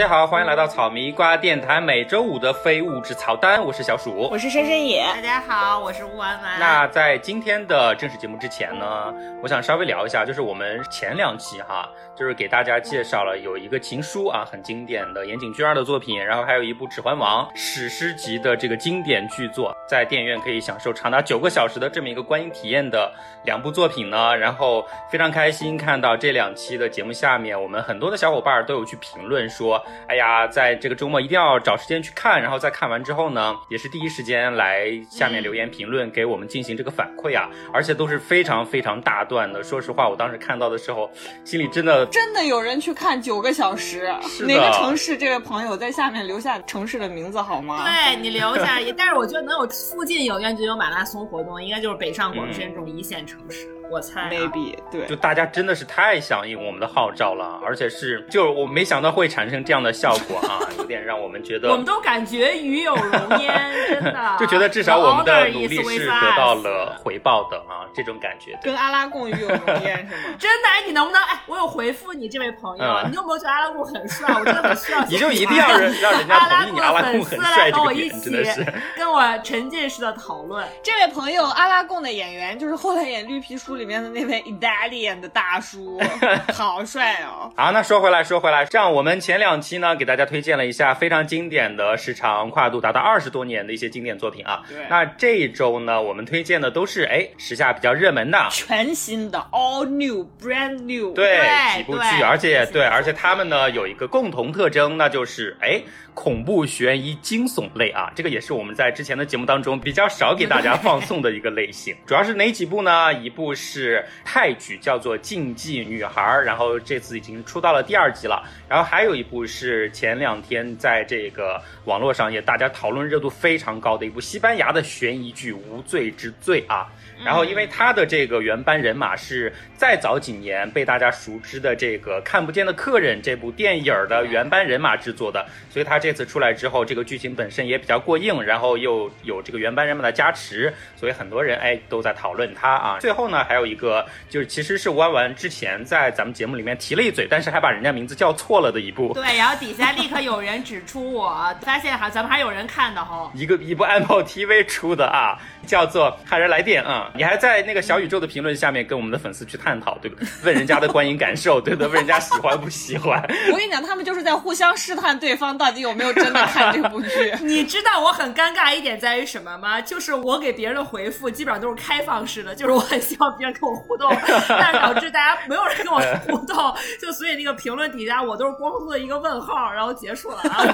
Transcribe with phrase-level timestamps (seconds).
[0.00, 5.04] 大家好，欢迎来到草莓瓜电台每周五的非物质草单，我是小鼠，我是深深野。
[5.14, 6.58] 大家好，我是吴婉婉。
[6.58, 11.86] 那在今天的正式节目之前呢，我想稍微聊一下，就是我们前两期哈，
[12.16, 23.12] 就是给大家介绍了有一个情书啊，很经典的岩井俊二的作品，然后还有一部《指环王》史诗级的这个经典巨作，在电影院可以享受长达九个小时的这么一个观影体验的
[23.44, 29.78] 两部作品呢，然后非常开心看到这两期的节目下面，我们很多的小伙伴都有去评论说。
[30.08, 39.62] 哎呀，在这个周末一定要找时间去看，然后在看完之后呢，也是第一时间来下面留言评论，给我们进行这个反馈啊，而且都是非常非常大段的。
[39.62, 41.10] 说实话，我当时看到的时候，
[41.44, 45.16] 心里真的真的有人去看九个小时，哪个城市？
[45.16, 47.84] 这位朋友在下面留下城市的名字好吗？
[47.84, 53.68] 对你留下，但是我觉得能有附近影院就有马拉松活动，应该就是北上广深这种一线城市。
[53.90, 70.34] 我猜，maybe 对，就大家真的是太响应我们的号召了，而且是，就是我没想到会产生这样的效果啊，有点让我们觉得， 我们都感觉与有荣焉，真的， 就觉得至少我们的努力是得到了回报的啊，这种感觉，跟阿拉贡与有荣焉是吗？
[70.38, 74.32] 真的，哎，你能不能，哎，我有回复你这位朋友，你有没有觉得阿拉贡很帅？
[74.38, 78.64] 我真的很需要，你就一定要让让人家同意你阿拉贡很帅这个点，真的是，
[78.96, 80.64] 跟我沉浸式的讨论。
[80.82, 84.44] 这位朋友，阿拉贡的演员就是后来演绿皮书里面的那位。
[84.50, 86.00] Italian 的大叔，
[86.52, 87.52] 好帅哦！
[87.56, 94.62] 好，那说回来，说回来，这样我们前两期呢，给大家推荐了一下非常经典的、时长跨度达到二十多年的一些经典作品啊。
[94.68, 94.78] 对。
[94.90, 101.40] 那这一周呢，我们推荐的都是哎时下比较热门的、全新的 All New Brand New 对
[101.76, 105.80] 几部剧，而且对，而且他们呢有一个共同特征，那就是哎
[106.14, 108.12] 恐怖、悬疑、惊悚类啊。
[108.14, 111.96] 这个也是我们在之前的节目当中比较少给大家放送的一个类型。
[112.06, 113.12] 主要是哪几部呢？
[113.14, 114.50] 一部是泰。
[114.60, 118.46] 剧叫做《禁忌女孩》，然后这次已经出到了第二集了。
[118.68, 126.86] 然后还有一部是前两天在这个网络上也大家讨论热度非常高的一部西班牙的悬疑剧《无罪之罪》啊。
[127.24, 142.98] 然后因为他的这个原班人马是再早几年被大家熟知的这个《看不见的客人》这部电影的原班人马制作的，所以他这次出来之后，这个剧情本身也比较过硬，然后又有这个原班人马的加持，所以很多人哎都在讨论他啊。
[143.00, 144.50] 最后呢，还有一个就是。
[144.50, 149.14] 其实是弯弯之前在咱们节目里面提了一嘴，但是还把人家名字叫错了的一部。
[149.14, 153.30] 对，然后底下立刻有人指出，我发现哈，咱们还有人看的哈。
[153.32, 160.26] 一个一部 Apple TV 出的啊，叫做《骇人来电》啊，你还在那个小宇宙的评论下面跟我们的粉丝去探讨，对不对？
[160.44, 161.88] 问人家的观影感受，对不对？
[161.88, 163.20] 问人家喜欢不喜欢？
[163.50, 167.34] 我跟你讲，他们就是在互相试探对方到底有没有真的看这部剧。
[167.42, 169.80] 你知道我很尴尬一点在于什么吗？
[169.80, 174.10] 就是我给别人的回复基本上都是开放式的，就是我很希望别人跟我互动。
[174.48, 180.64] 但导致大家没有人跟我互动，就所以那个评论底下我都是光秃的一个问号，然后结束了啊。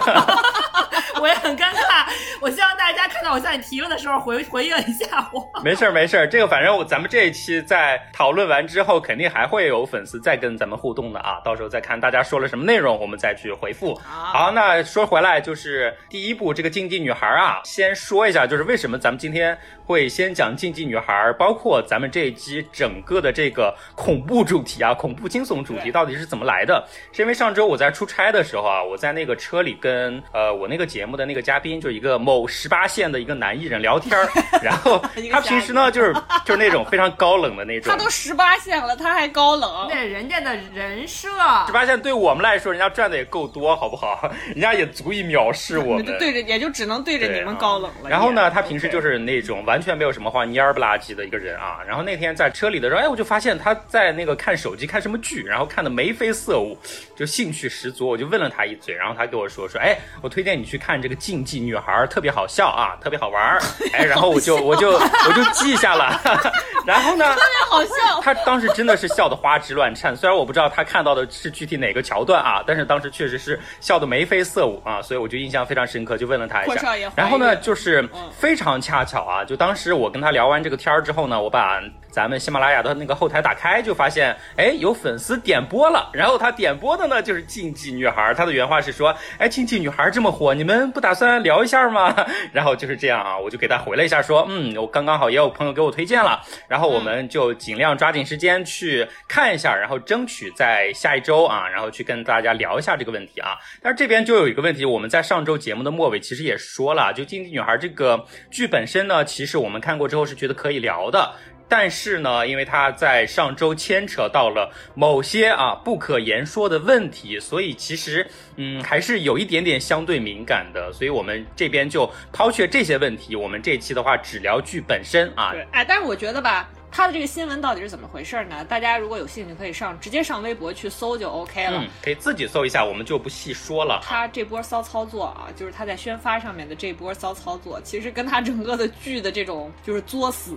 [1.21, 2.07] 我也很尴尬，
[2.41, 5.43] 我希望大家看到我向你提问的时候回回应一下我。
[5.63, 13.95] 没事儿没事儿，这个反正咱们这一期在讨论完之后，肯定还会有粉丝再跟咱们互动的啊，到时候再看大家说了什么内容，我们再去回复。
[14.05, 23.75] 好，那说回来就是第一部这个竞技女孩啊，先说一下就是为什么咱们今天会先讲竞技女孩，包括咱们这一期整个的这个。
[23.95, 26.87] 恐怖主题啊，恐怖惊悚主题到底是怎么来的？
[27.13, 34.29] 是因为上周我在出差的时候啊，我在那个车里跟呃我那个节目的那个嘉宾，就一个某十八线的一个男艺人聊天儿，
[34.63, 36.13] 然后他平时呢就是
[36.45, 37.93] 就是那种非常高冷的那种。
[37.93, 39.89] 他都十八线了，他还高冷？
[39.89, 41.29] 那人家的人设。
[41.67, 44.31] 十八线对我们来说，人家赚的也够多，好不好？
[44.55, 46.05] 人家也足以藐视我们。
[46.19, 48.11] 对着，也就只能对着你们高冷了。
[48.11, 51.79] 然后呢，他平时就是那种完全没有什么话，蔫儿不拉几的一个人啊。
[51.87, 53.75] 然后那天在车里的时候，哎，我就发现他。
[53.89, 56.77] 在那个看手机看什么剧，然后看的眉飞色舞，
[57.17, 58.07] 就兴趣十足。
[58.07, 63.61] 我就问了他一嘴，然后他跟我说说，哎，我推荐你去看这个《竞技女孩》，特别好笑啊，特别好玩儿。
[63.95, 66.21] 哎，然后我就我就我就记下了。
[66.87, 68.21] 然后呢，特别好笑。
[68.21, 76.95] 他当时真的是笑得花枝乱颤，虽然我不知道他看到的是具体哪个桥段啊，但是当时确实是笑得眉飞色舞啊，所以我就印象非常深刻，就问了他一下。
[77.15, 78.07] 然后呢，就是
[78.37, 81.83] 非常恰巧啊，就当当时我跟他聊完这个天儿之后呢，我把。
[82.17, 86.09] 咱们喜马拉雅的那个后台打开，就发现，哎，有粉丝点播了。
[86.15, 88.33] 然后他点播的呢，就是竞技女孩。
[88.33, 92.17] 他的原话是说，哎，竞技女孩这么火，你们不打算聊一下吗？
[92.55, 103.59] 然后就是这样啊，我就给他回了一下，说，嗯，我刚刚好也有朋友给我推荐了，然后我们就尽量抓紧时间去看一下，然后争取在下一周啊，然后去跟大家聊一下这个问题啊。
[103.83, 111.31] 但是这边就有一个问题，我们在上周节目的末尾其实也说了，就竞技女孩这个剧本身呢，其实我们看过之后是觉得可以聊的。
[111.69, 118.27] 但是呢，因为他在上周牵扯到了某些啊不可言说的问题，所以其实
[118.57, 120.93] 嗯还是有一点点相对敏感的。
[120.93, 125.53] 所以我们这边就抛却这些问题，我们这期的话只聊剧本身啊。
[125.53, 126.69] 对，哎，但是我觉得吧。
[126.97, 128.65] 他的这个新闻到底是怎么回事呢？
[128.65, 131.83] 大家如果有兴趣，可以上直接上微博去搜就 OK 了。
[131.83, 134.01] 嗯，可以自己搜一下，我们就不细说了。
[134.03, 140.57] 他这波骚操作啊，就是他在宣发上面的这波骚操作，其实跟他整个的剧的这种就是作死、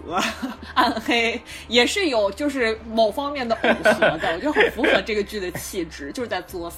[0.76, 1.38] 暗黑，
[1.68, 4.34] 也是有就是某方面的耦合的。
[4.34, 6.78] 我觉得很符合这个剧的气质， 就是在作死，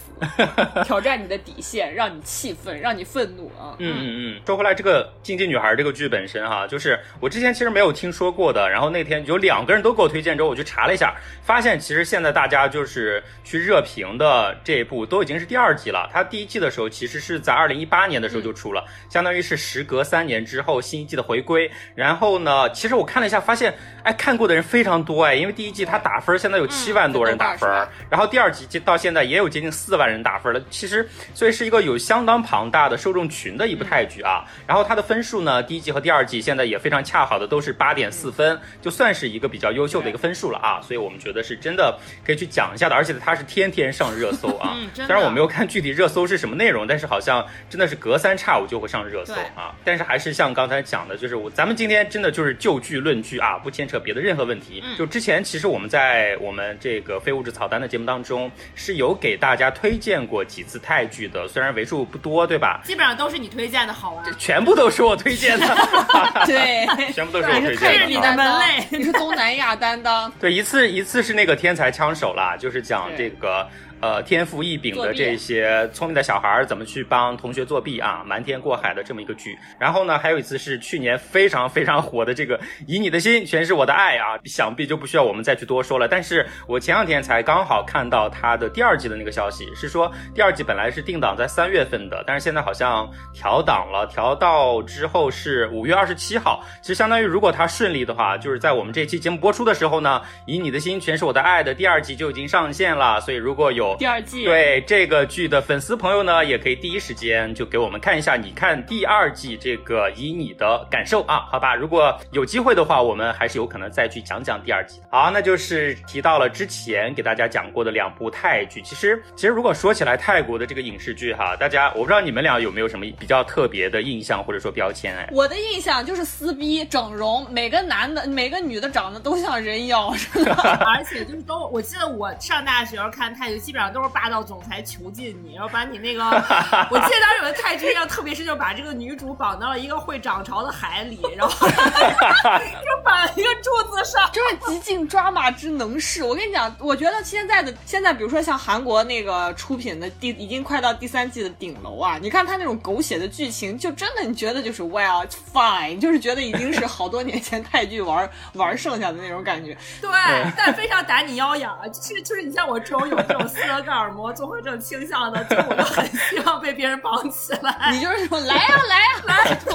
[0.85, 3.77] 挑战你的底线，让你气愤，让你愤怒啊。
[3.77, 4.41] 嗯嗯嗯。
[4.43, 8.67] 说回来，这个《禁忌女孩》这个剧本身哈，就是我之前其实没有听说过的。
[8.67, 9.50] 然后那天有两。
[9.51, 11.13] 两个人都给我推荐之后，我去查了一下，
[11.43, 16.09] 发现其实现在大家就是去热评的这一部都已经是第二季了。
[16.13, 21.69] 它第一季的时候其实是在二零一八年的时候就出了，相当于是时隔三年之后新一季的回归。
[21.95, 27.69] 然后呢，其实我看了一下，发现哎看过的人非常多哎，因为第一季它打分现在有七万多人打分，
[28.09, 30.61] 然后第二季到现在也有接近四万人打分了。
[30.69, 34.45] 其实所以是一个有相当庞大的受众群的一部泰剧啊。
[34.65, 39.41] 然后它的分数呢，第一季和第二季现在也非常恰好的都是八点四分，就算是一。
[39.41, 44.77] 个比较优秀的一个分数了啊，所以我们觉得是真的可以去讲一下的，而且它是天天上热搜啊。
[44.93, 49.73] 虽然我没有看具体热搜是什么内容，但是好像真的是隔三差五就会上热搜啊。
[49.83, 54.83] 但是还是像刚才讲的，就是我咱们今天真的就是就剧论剧啊，不牵扯别的任何问题。
[54.95, 62.79] 就之前其实我们在我们这个非物质草单的节目当中是有给大家推荐过几次泰剧的，虽然为数不多，对吧？
[62.83, 64.23] 基本上都是你推荐的，好玩。
[64.37, 65.65] 全部都是我推荐的，
[66.45, 68.05] 对，全部都是我推荐的。
[68.11, 70.31] 你的门类，你是东南亚担当。
[70.39, 73.67] 对，一次一次是那个天才枪手啦，就是讲这个。
[74.01, 78.23] 呃，天赋异禀的这些聪明的小孩怎么去帮同学作弊啊？
[78.25, 79.55] 瞒天过海的这么一个剧。
[79.79, 82.57] 然后呢，还有一次是去年非常非常火的这个
[82.87, 86.07] 《以你的心全是我的爱》啊，想必就不需要我们再去多说了。
[86.07, 96.63] 但是我前两天才刚好看到它的第二季的那个消息，是说第二季本来是定档在三月份的，但是现在好像调档了，调到之后是五月二十七号。
[96.81, 103.21] 其实相当于如果它顺利的话，就是在我们这期节目播出的时候呢，《以你的心全是我的爱》的第二季就已经上线了。
[103.21, 111.75] 所以如果有第二季对这个剧的粉丝朋友呢，也可以第一时间就给我们看一下，你看第二季这个以你的感受啊，好吧？
[111.75, 115.01] 如果有机会的话，我们还是有可能再去讲讲第二季。
[115.09, 118.81] 好，那就是提到了之前给大家讲过的两部泰剧。
[118.81, 125.27] 其实，其实如果说起来泰国的这个影视剧哈，大家我不知道你们俩有没有什么比较特别的印象或者说标签哎？
[125.31, 130.13] 我的印象就是撕逼整容，每个男的每个女的长得都像人妖，
[130.85, 134.11] 而且就是都，我记得我上大学时候看泰剧，基本上都是。
[134.13, 146.23] 霸道总裁囚禁你，然后把你那个，我记得当时有个泰剧印象特别是，就把这个女主绑到了一个会涨潮的海里，然后 就绑一个柱子上，就是极尽抓马之能事。
[146.23, 159.75] 我跟你讲，我觉得现在的现在，比如说像韩国那个出品的第已经快到第三季的顶楼啊，你看他那种狗血的剧情，就真的你觉得就是 well fine，就是觉得已经是好多年前泰剧玩玩剩下的那种感觉。
[160.01, 160.11] 对，
[160.57, 164.11] 但非常打你腰痒啊，就是就是你像我这种有这种斯德哥尔。
[164.11, 167.75] 摩综合症倾向的，就我就很希望被别人绑起来。
[167.91, 169.73] 你就是说来呀来呀 来，对，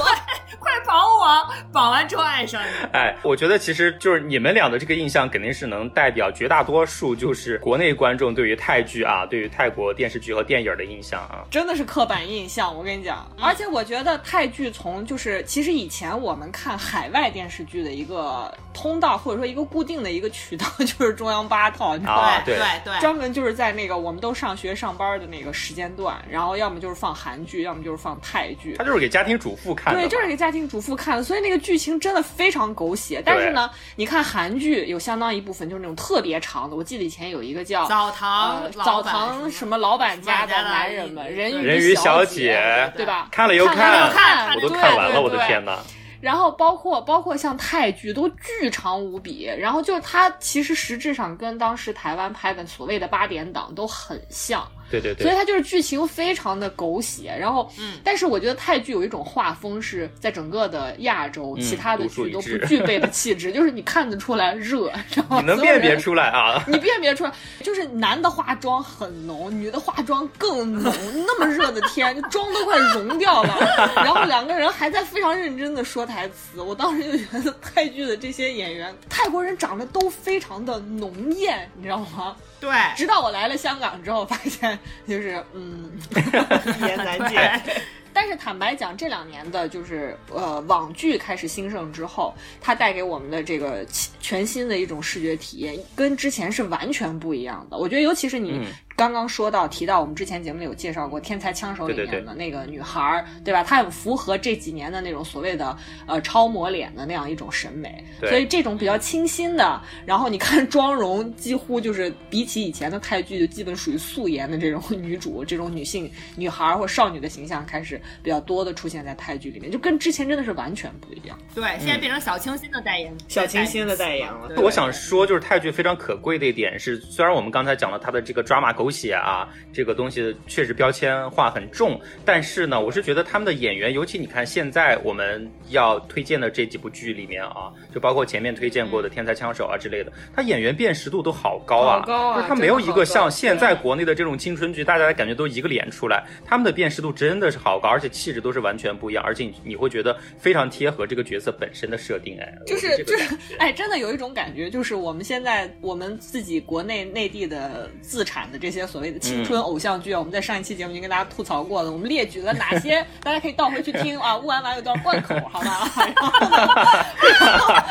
[0.59, 1.49] 快绑我！
[1.73, 2.67] 绑完之后爱上你。
[2.93, 11.45] 哎，我觉得其实就是你们俩的这个印象，肯定是能代表绝大多数就是国内观众对于泰剧啊，对于泰国电视剧和电影的印象啊。
[11.51, 13.27] 真的是刻板印象，我跟你讲。
[13.41, 22.43] 而且我觉得泰剧从就是其实以前我们看海外电视剧的一个通道，或者说一个固定的一个渠道， 就是中央八套，你知道吧？
[22.45, 24.17] 对对对，专门就是在那个我们。
[24.17, 28.75] 都上学上班的那个时间段，然后要么就是放韩剧，要么就是放泰剧。
[28.79, 31.23] 他就是给家庭主妇看的，对，就是给家庭主妇看的。
[31.23, 33.23] 所以那个剧情真的非常狗血。
[33.25, 36.75] 但是呢，你看韩剧有相当一部分就是那种特别长的。
[36.75, 43.29] 我记得以前有一个叫澡堂澡堂什么老板家的男人们，人鱼小姐，对吧？
[43.31, 45.79] 看了又看，我都看完了，我的天哪！
[46.21, 54.67] 然后包括包括像泰剧都巨长无比，然后就是它其实实质上跟当时台湾拍的所谓的八点档都很像。
[54.91, 66.63] 对对对，所以它就是剧情非常的狗血，然后，嗯，但是我觉得泰剧有一种画风是在整个的亚洲，其他的剧都不具备的气质， 就是你看得出来热，然后你能辨别出来啊？
[66.69, 70.93] 你辨别出来，就是男的化妆很浓，女的化妆更浓，
[71.27, 73.57] 那么热的天，妆都快融掉了，
[73.97, 82.37] 然后两个人还在非常认真的说台词，我当时就觉得泰剧的这些演员，泰国人长得都非常的浓艳，你知道吗？
[82.67, 85.93] 对，直到我来了香港之后，发现就是嗯，
[86.79, 87.39] 一言难尽。
[88.17, 93.87] 但但是坦白讲，这两年的就是呃网剧开始兴盛之后，它带给我们的这个
[94.21, 97.79] 全新的一种视觉体验，跟之前是完全不一样的。
[97.79, 98.67] 我觉得，尤其是你。
[98.97, 103.63] 刚刚说到提到，我们之前节目里有介绍过《天才枪手》里面的那个女孩儿，对吧？
[103.63, 121.39] 她很符合这几年的那种所谓的呃超模脸的那样一种审美，所以这种比较清新的，然后你看妆容几乎就是比起以前的泰剧，就基本属于素颜的这种女主，这种女性女孩或少女的形象开始比较多的出现在泰剧里面，就跟之前真的是完全不一样。
[121.55, 124.51] 对，现在变成小清新的代言，小清新的代言了。
[124.57, 128.91] 我想说，就是泰剧非常可贵的一点是，虽然我们刚才讲了它的这个抓马狗。
[128.91, 158.87] 血啊，这个东西确实标签化很重，但是呢，我是觉得他们的演员，尤其你看现在我们要推荐的这几部剧里面啊，就包括前面推荐过的《天才枪手》啊之类的，他演员辨识度都好高啊，高啊他没有一个像现在国内的这种青春剧，大家感觉都一个脸出来，他们的辨识度真的是好高，而且气质都是完全不一样，而且你你会觉得非常贴合这个角色本身的设定，哎，就是就是哎，真的有一种感觉，就是我们现在我们自己国内内地的自产的这些。
[158.87, 161.91] 所谓的青春偶像剧啊，我们在上一期节目已经跟大家吐槽过了。
[161.91, 164.39] 我们列举了哪些，大家可以倒回去听啊。
[164.39, 165.91] 乌安完有段贯口，好吧？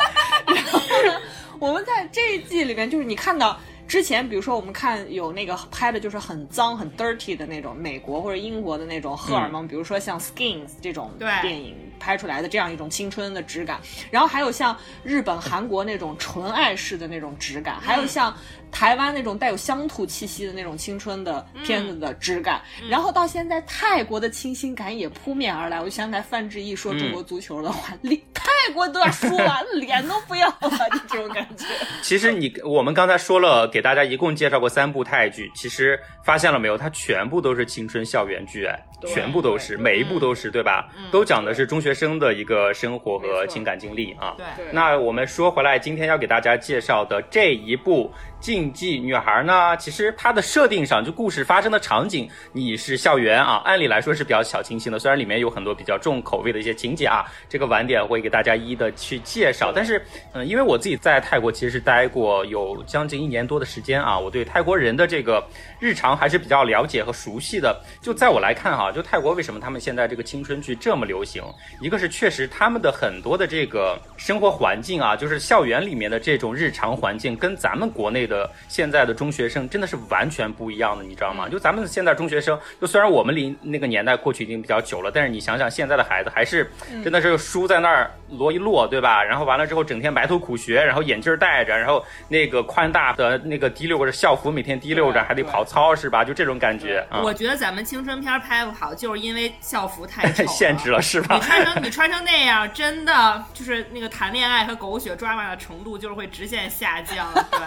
[0.48, 1.22] 然后呢，
[1.60, 3.60] 我们在这一季里面，就是你看到。
[3.88, 11.12] 之前，比如说我们看有那个拍的就是很脏、很 dirty 的那种美国或者英国的那种荷尔蒙，比如说像 Skins 这种
[11.42, 18.36] 电影拍出来的这样一种青春的质感，然后还有像日本、韩国那种纯爱式的那种质感，还有像
[18.76, 25.80] 台湾那种带有乡土气息的那种青春的片子的质感，然后到现在泰国的清新感也扑面而来。
[25.80, 31.64] 我就想起来范志毅说中国足球的话，连泰国都要输完了，脸都不要了，就这种感觉。
[32.04, 33.66] 其实你我们刚才说了。
[33.72, 36.78] 给大家一共介绍过三部泰剧，其实发现了没有？
[36.78, 40.90] 它全部都是青春校园剧，哎，全部都是，每一部都是，对吧？
[41.12, 44.34] 都讲的是中学生的一个生活和情感经历啊。
[44.38, 44.66] 对。
[44.72, 48.12] 那我们说回来，今天要给大家介绍的这一部。
[48.40, 49.76] 禁忌女孩呢？
[49.78, 55.00] 其实它的设定上，就故事发生的场景，你是校园啊，按理来说是比较小清新的。
[55.00, 59.72] 虽然里面有很多比较重口味的一些情节啊，这个晚点会给大家一一的去介绍。
[59.74, 60.02] 但是，
[60.34, 65.44] 嗯，因为我自己在泰国其实是待过有将近一年多的时间啊，我对泰国人的这个
[65.86, 67.80] 日常还是比较了解和熟悉的。
[68.02, 71.44] 就在我来看哈，就泰国为什么他们现在这个青春剧这么流行？
[71.80, 78.50] 一个是确实他们的很多的这个生活环境啊，就是校园里面的这种日常环境，跟咱们国内的。
[78.68, 81.48] 现在的中学生真的是完全不一样的，你知道吗？
[81.48, 86.70] 就咱们现在中学生，就虽然我们离那个年代过去已经比较久了，但是你想想现在的孩子，还是
[87.04, 89.24] 真的是书在那儿摞一摞，对吧？
[89.24, 96.24] 然后完了之后，整天埋头苦学，然后眼镜戴着，然后那个宽大的那个滴溜着校服，每天滴溜着，还得跑操，是吧？
[96.24, 97.06] 就这种感觉。
[97.24, 101.36] 我觉得咱们青春片拍不好，就是因为校服太丑， 限制了，是吧？
[101.36, 107.60] 你穿成你穿成那样，真的就是那个谈恋爱和狗血抓马的程度，就是会直线下降， 对。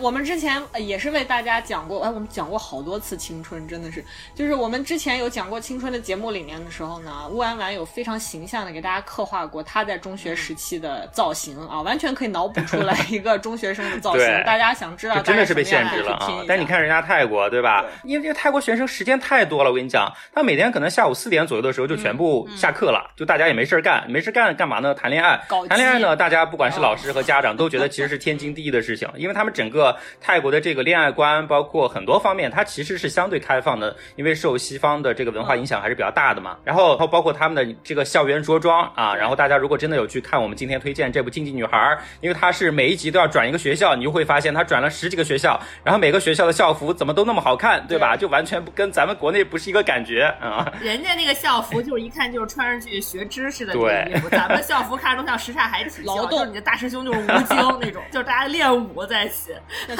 [0.00, 14.26] 我们之前也是为大家讲过，哎，我们讲过好多次青春，真的是，就是我们之前有讲过青春的节目里面的时候呢，乌安丸有非常形象的给大家刻画过他在中学时期的造型啊，完全可以脑补出来一个中学生的造型。
[14.44, 16.28] 大家想知道，真的是被限制了啊！
[16.48, 17.84] 但你看人家泰国，对吧？
[18.04, 24.94] 因为这个泰国学生时间太多了，我跟你讲，他每天可能下午四点左右的时候就全部下课了，就大家也没事干，没事干干嘛呢？
[24.94, 25.40] 谈恋爱。
[25.68, 29.96] 谈恋爱呢，大家不管是老师和家长都觉得其实是天经地义的事情， 因为他们整个。
[30.20, 36.56] 泰国的这个恋爱观，包括很多方面，它其实是相对开放的，因为受西方的这个文化影响还是比较大的嘛。
[36.64, 41.76] 然后，包括他们的这个校园着装啊，然后大家如果真的有去看我们今天推荐这部《禁忌女孩》，
[42.20, 48.16] 因为它是每一集都要转一个学校，你就会发现它转了十几个学校，然后每个学校的校服怎么都那么好看，对吧？
[48.16, 50.70] 就完全不跟咱们国内不是一个感觉啊。
[50.80, 59.52] 人家那个校服就是一看就是穿上去学知识的衣服，咱们校服看着都像什刹海体劳动，你的大师兄就是吴京那种， 就是大家练武在一起。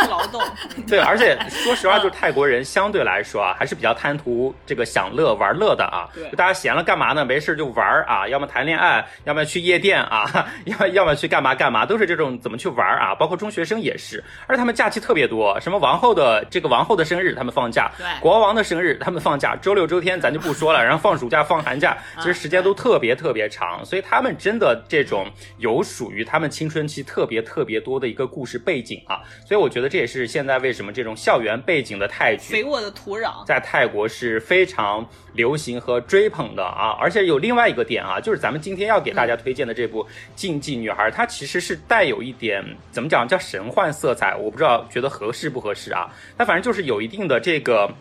[0.08, 0.42] 劳动
[0.88, 6.08] 对，而且说实话，就是泰国人相对来说啊，还是比较贪图这个享乐玩乐的啊。
[6.14, 7.24] 对，就大家闲了干嘛呢？
[7.24, 13.14] 没事就玩啊，要么谈恋爱，要么去夜店啊， 要要么去干嘛干嘛，都是这种怎么去玩啊。
[13.14, 25.26] 包括中学生也是，而且他们假期特别多，什么王后的这个王后的生日他们放假，对，国王的生日他们放假，周六周天咱就不说了，然后放暑假放寒假，其实时间都特别特别长，所以他们真的这种
[25.58, 29.20] 有属于他们青春期特别特别多的一个故事背景啊。
[29.46, 36.96] 所以我觉得这也是现在为什么这种校园背景的泰剧，肥沃的土壤，在泰国是非常流行和追捧的啊！
[37.00, 46.08] 而且有另外一个点啊，就是咱们今天要给大家推荐的这部《禁忌女孩》，它其实是带有一点怎么讲叫神幻色彩，我不知道觉得合适不合适啊？
[46.38, 47.92] 它反正就是有有一定的这个。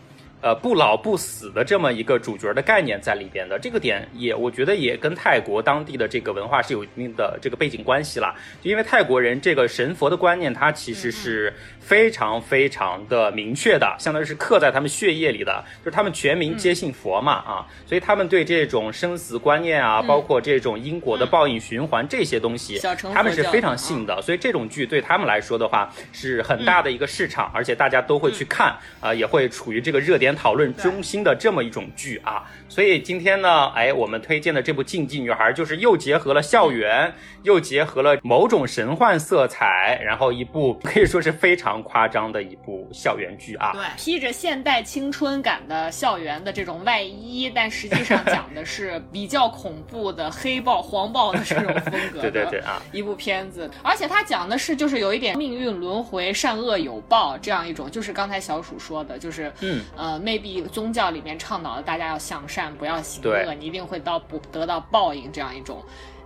[0.44, 3.58] 呃不老不死的这么一个主角的概念在里边的。
[3.58, 8.34] 这个点也我觉得也跟泰国当地的这个文化是有一定的这个背景关系啦。
[8.60, 22.78] 就因为泰国人这个神佛的观念，它其实是非常非常的明确的，相当于是刻在他们血液里的，就是他们全民皆信佛嘛啊，所以他们对这种生死观念啊，包括这种因果的报应循环这些东西，
[23.14, 24.20] 他们是非常信的。
[24.20, 32.44] 所以这种剧对他们来说的话是很大的一个市场，而且大家都会去看啊、也会处于这个热点讨论中心的这么一种剧啊。
[32.68, 37.12] 所以今天呢，哎，我们推荐的这部《竞技女孩》就是又结合了校园，
[37.42, 43.72] 又结合了某种神幻色彩，然后一部可以说是非常夸张的一部校园剧啊。
[43.72, 59.84] 对，披着现代青春感的校园的这种外衣，但实际上讲的是比较恐怖的黑豹、黄豹的这种风格 对对对啊，一部片子，而且它讲的是就是有一点命运轮回、善恶有报这样一种，就是刚才小鼠说的，就是嗯。
[59.96, 65.82] 呃，maybe 宗教里面倡导的大家要向善，不要行恶，你一定会到不得到报应这样一种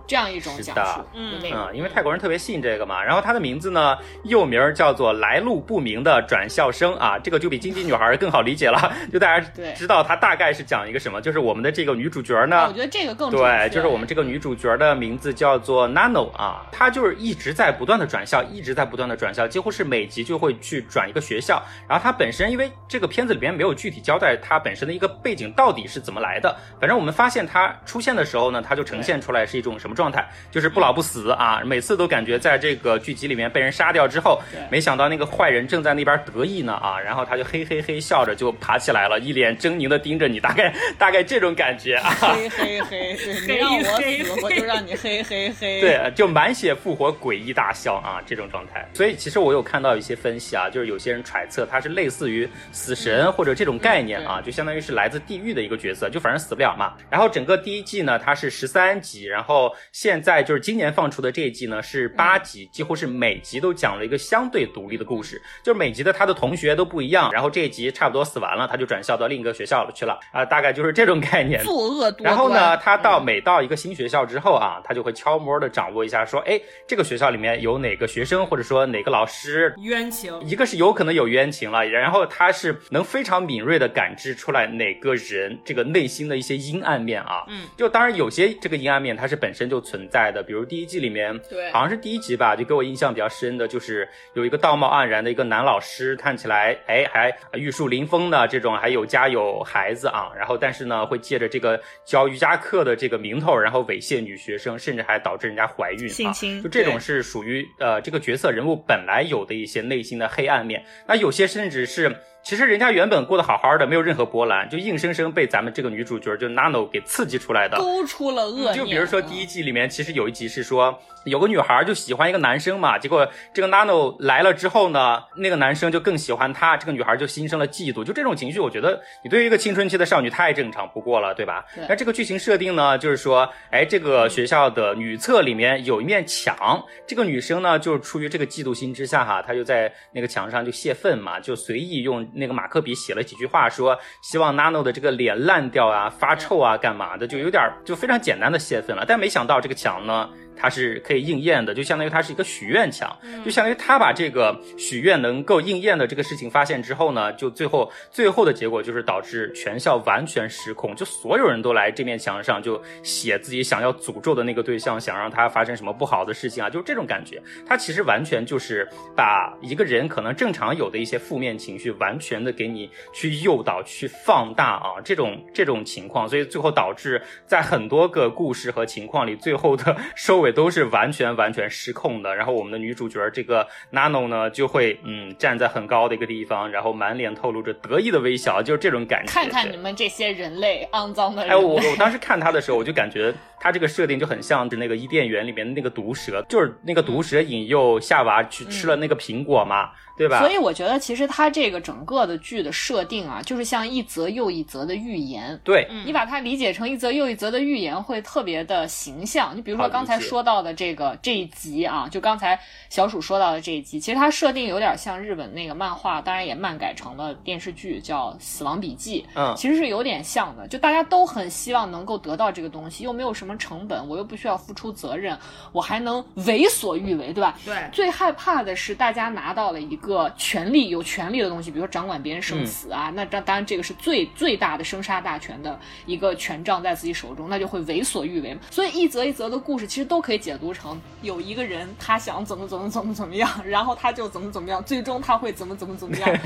[0.09, 0.73] 这样一种是的。
[0.73, 1.29] 讲述嗯。
[1.73, 21.61] 因为泰国人特别信这个嘛，然后他的名字呢，又名儿叫做来路不明的转校生啊，这个就比经济女孩更好理解了， 就大家知道它大概是讲一个什么，就是我们的这个女主角呢，啊我觉得这个更对，就是我们这个女主角的名字叫做 Nano 啊，她就是一直在不断的转校，一直在不断的转校，几乎是每集就会去转一个学校。
[21.87, 34.41] 然后她本身因为这个片子里边没有具体交代她本身的一个背景到底是怎么来的，反正我们发现她出现的时候呢，她就呈现出来是一种什么状态，就是不老不死啊，每次都感觉在这个剧集里面被人杀掉之后，
[34.71, 42.15] 没想到那个坏人正在那边得意呢啊，然后他就嘿嘿嘿笑着就爬起来了，一脸狰狞的盯着你，大概大概这种感觉啊。
[42.21, 45.81] 嘿嘿嘿，对 你让我嘿死，我就让你嘿嘿嘿。
[45.81, 48.87] 对，就满血复活，诡异大笑啊，这种状态。
[48.93, 56.93] 所以其实我有看到一些分析啊，就是有些人揣测他是类似于死神或者这种概念啊，就相当于是来自地狱的一个角色，就反正死不了嘛。
[57.09, 67.31] 然后整个第一季呢，它是十三集，然后现在就是今年放出的这一季呢是八集，几乎是每集都讲了一个相对独立的故事，就是每集的他的同学都不一样。
[67.31, 71.63] 然后这一集差不多死完了，他就转校到另一个学校了去了啊，大概就是这种概念。
[71.63, 72.23] 作恶多端。
[72.23, 79.73] 然后呢，他到嗯每到一个新学校之后啊，他就会悄摸的掌握一下，说，哎，这个学校里面有哪个学生，或者说哪个老师。
[79.81, 80.39] 冤情。
[80.41, 91.71] 一个是有可能有冤情了，然后他是能非常敏锐的感知出来哪个人这个内心的一些阴暗面啊，嗯，就当然有些这个阴暗面它是本身就存在的，比如第一季里面，对。
[91.71, 112.15] 好像是第一集吧，就给我印象比较深的就是有一个道貌岸然的一个男老师，看起来哎还玉树临风的这种，还有家有孩子啊，然后但是呢会借着这个教瑜伽课的这个名头，然后猥亵女学生，甚至还导致人家怀孕啊，性侵就这种是属于呃这个角色人物本来有的一些内心的黑暗面，那有些甚至是。
[112.41, 117.77] 其实人家原本过得好好的，没有任何波澜，就硬生生被咱们这个女主角就 Nano 给刺激出来的。
[117.77, 118.73] 勾出了恶念。
[118.73, 128.03] 就比如说第嗯一季里面，其实有一集是说有个女孩就喜欢一个男生嘛，结果这个 Nano 来了之后呢，那个男生就更喜欢她，这个女孩就心生了嫉妒。
[128.03, 131.65] 就这种情绪，我觉得你对于一个青春期的少女太正常不过了，对吧？
[131.75, 149.03] 对那这个剧情设定呢，就是说，哎，这个学校的女厕里面有一面墙，这个女生呢，就是出于这个嫉妒心之下哈，她就在那个墙上就泄愤嘛，就随意用那个马克笔写了几句话，说希望 Nano 的这个脸烂掉啊、发臭啊、干嘛的，就有点儿就非常简单的泄愤了。
[149.05, 150.29] 但没想到这个墙呢。
[150.59, 167.41] 它是可以应验的，就相当于它是一个许愿墙，就相当于他把这个许愿能够应验的这个事情发现之后呢，就最后最后的结果就是导致全校完全失控，就所有人都来这面墙上就写自己想要诅咒的那个对象，想让他发生什么不好的事情啊，就是这种感觉。
[167.65, 182.35] 他其实完全就是把一个人可能正常有的一些负面情绪，完全的给你去诱导、去放大啊，这种这种情况，所以最后导致在很多个故事和情况里，最后的收尾都是完全完全失控的。
[182.35, 189.31] 然后我们的女主角这个 Nano 呢，就会嗯站在很高的一个地方，然后满脸透露着得意的微笑，就是这种感觉。
[189.31, 200.39] 看看你们这些人类，肮脏的人哎，我我当时看他的时候，我就感觉他这个设定就很像是那个伊甸园里面的那个毒蛇，就是那个毒蛇引诱夏娃去吃了那个苹果嘛，对吧？
[200.39, 205.59] 所以我觉得，其实它这个整个的剧的设定啊，就是像一则又一则的预言。
[205.63, 209.55] 对，你把它理解成一则又一则的预言，会特别的形象。
[209.55, 219.21] 你比如说刚才说到的这个这一集啊，就刚才小鼠说到的这一集，其实它设定有点像日本那个漫画，当然也漫改成了电视剧，叫《死亡笔记》。
[219.35, 225.35] 嗯，其实是有点像的，就大家都很希望能够得到这个东西，又没有什么么成本，我又不需要付出责任，
[225.71, 227.57] 我还能为所欲为，对吧？
[227.65, 238.61] 对，最害怕的是大家拿到了一个权力有权力的东西，比如说掌管别人生死啊，那这当然这个是最最大的生杀大权的一个权杖在自己手中，那就会为所欲为嘛。
[238.69, 246.29] 所以一则一则的故事其实都可以解读成有一个人他想怎么怎么怎么怎么样，然后他就怎么怎么样，最终他会怎么怎么怎么样。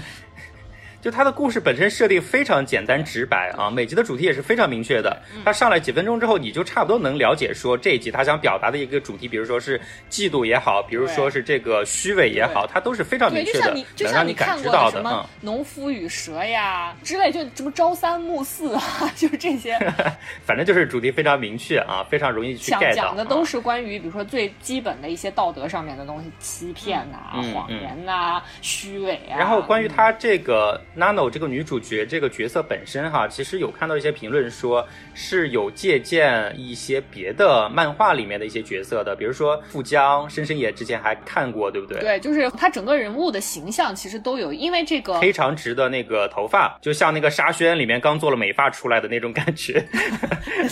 [1.04, 5.22] 就它的故事本身设定非常简单直白啊，每集的主题也是非常明确的。
[5.44, 9.78] 它上来几分钟之后，你就差不多能了解说这一集他想表达的一个主题，比如说是
[10.10, 18.82] 嫉妒也好，比如说是这个虚伪也好，它都是非常明，确的能让你感知看过的什么到的嗯《农夫与蛇》呀之类，就什么朝三暮四啊，
[19.18, 19.78] 就是这些。
[20.48, 23.04] 反正就是主题非常明确啊，非常容易去讲 get 到。
[23.04, 29.36] 讲的都啊是关于，比如说最基本的一些道德上面的东西，欺骗呐、嗯谎言呐、虚伪啊。
[29.38, 42.00] 然后关于他这个 Nano 这个女主角这个角色本身哈，其实有看到一些评论说是有借鉴一些别的漫画里面的一些角色的，比如说富江，深深也之前还看过，对不对？
[42.00, 49.84] 对，就是他整个人物的形象其实都有，因为这个黑长直的那个头发，就像那个沙宣里面刚做了美发出来的那种感觉。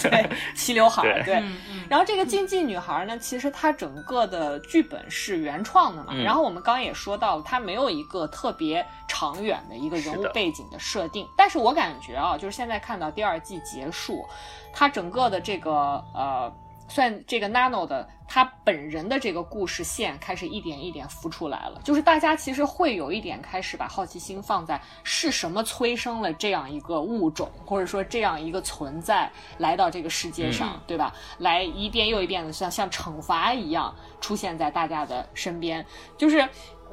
[0.01, 1.35] 对齐刘海儿，对对。
[1.35, 6.09] 嗯嗯，然后这个竞技女孩呢，其实她整个的剧本是原创的嘛。
[6.11, 11.27] 嗯然后我们刚刚也说到了，她没有一个特别长远的一个人物背景的设定。
[11.37, 14.25] 但是我感觉啊，就是现在看到第二季结束，
[14.73, 16.51] 它整个的这个呃。
[16.87, 31.15] 算这个 Nano 的他本人的这个故事线开始一点一点浮出来了，就是大家其实会有一点开始把好奇心放在是什么催生了这样一个物种，或者说这样一个存在来到这个世界上，嗯对吧？
[31.37, 35.85] 来一遍又一遍的像像惩罚一样出现在大家的身边，
[36.17, 36.45] 就是。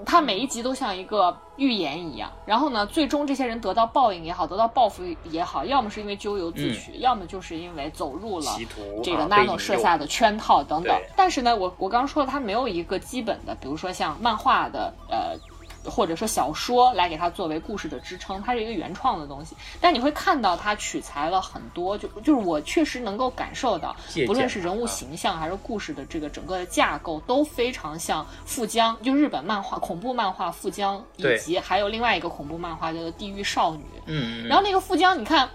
[0.05, 8.47] 它每一集都像一个预言一样，然后呢，最终这些人得到报应也好，得到报复也好，要么是因为咎由自取，要么就是因为走入了
[9.03, 11.11] 这个 Nano 设下的圈套等等对。
[11.17, 15.39] 但是呢，我我刚刚说了，它没有一个基本的，比如说像漫画的呃。
[15.85, 19.57] 或者说小说来给它作为故事的支撑，它是一个原创的东西。
[19.81, 23.95] 但你会看到它取材了很多，就就是我确实能够感受到，
[24.27, 33.83] 不论是人物啊形象还是故事的这个整个的架构，都非常像富江，就日本漫画恐怖漫画富江，以及还有另外一个恐怖漫画叫做《地狱少女》。
[34.07, 35.49] 嗯，嗯然后那个富江，你看。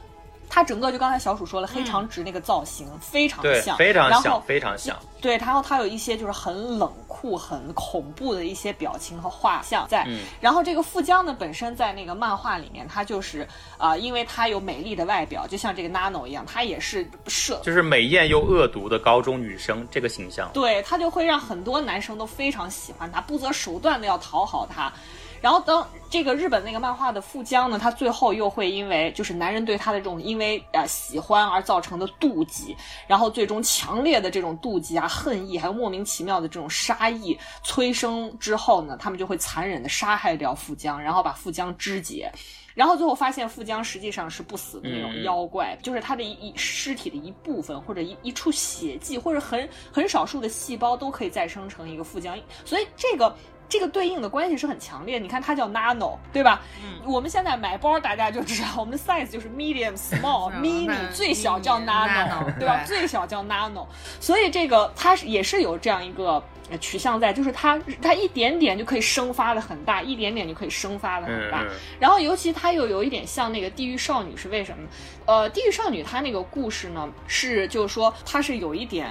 [0.54, 4.96] 它整个就刚才小鼠说了，黑长直那个造型非常像，非常像，非常像。
[5.20, 10.04] 对，然后它有一些就是很冷酷、很恐怖的一些表情和画像在。
[10.06, 13.42] 嗯然后这个富江呢，本身在那个漫画里面，他就是
[13.80, 17.60] 啊、呃因为他有美丽的外表，就像这个 Nano 一样，它也是设。
[17.63, 24.94] 就是美艳又恶毒的高中女生这个形象，对，它就会让很多男生都非常喜欢他，不择手段的要讨好它。
[25.43, 32.73] 然后当这个日本那个漫画的富江呢，他最后又会因为就是男人对他的这种因为呃喜欢而造成的妒忌，
[33.08, 42.32] 然后最终强烈的这种妒忌啊、恨意，还有莫名其妙的这种杀意催生之后呢，他们就会残忍的杀害掉富江，然后把富江肢解。
[42.73, 53.36] 然后最后发现富江实际上是不死的那种嗯妖怪，就是他的一一尸体的一部分或者一一处血迹或者很很少数的细胞都可以再生成一个富江，所以这个。
[53.73, 56.62] 这个对应的关系是很强烈，你看它叫 nano，对吧？
[56.83, 62.83] 嗯我们现在买包大家就知道，我们的 size 就是 medium、small、 嗯 mini，最小叫 nano，nano，对吧？
[62.86, 63.88] 最小叫 nano，
[64.19, 66.33] 所以这个它是也是有这样一个
[66.69, 71.65] 呃取向在，就是它它一点点就可以生发的很大，一点点就可以生发的很大。
[71.99, 74.89] 然后尤其它又有一点像那个地狱少女，是为什么呢？
[75.25, 79.09] 呃，地狱少女她那个故事呢，是就是说它是有一点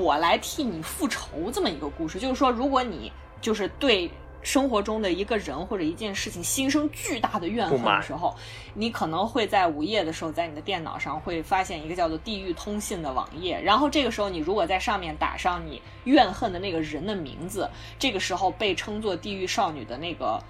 [0.00, 4.10] 我来替你复仇这么一个故事，就是说如果你就是对。
[4.40, 8.34] 生活中的一个人或者一件事情心生巨大的怨恨的时候，
[8.72, 20.40] 你可能会在午夜的时候，在你的电脑上会发现一个叫做“地狱通信”的网页，然后这个时候你如果在上面打上你怨恨的那个人的名字，这个时候被称作地狱少女的那个。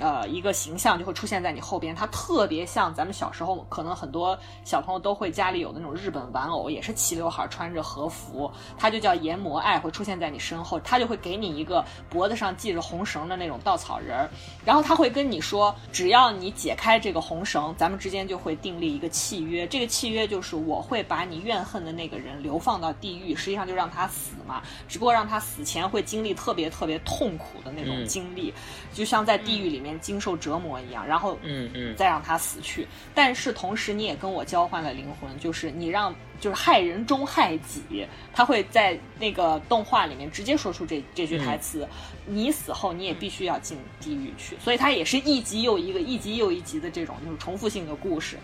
[0.00, 14.30] 呃，一个形象就会出现在你后边，它特别像咱们小时候，可能很多小朋友都会家里有那种日本玩偶，也是齐刘海，穿着和服，它就叫研磨爱，会出现在你身后，它就会给你一个脖子上系着红绳的那种稻草人儿，
[14.64, 28.52] 然后他会跟你说，只要你解开这个红绳，咱们之间就会订立一个契约，这个契约就是我会把你怨恨的那个人流放到地狱，实际上就让他死嘛，只不过让他死前会经历特别特别痛苦的那种经历，
[28.92, 32.86] 就像在地狱里面经受折磨一样，然后嗯嗯，再让他死去。
[33.14, 38.06] 但是同时，你也跟我交换了灵魂，就是你让就是害人终害己。
[38.32, 41.86] 他会在那个动画里面直接说出这这句台词：
[42.26, 44.56] 你死后你也必须要进地狱去。
[44.58, 48.36] 所以它也是一集又一个、一集又一集的这种就是重复性的故事。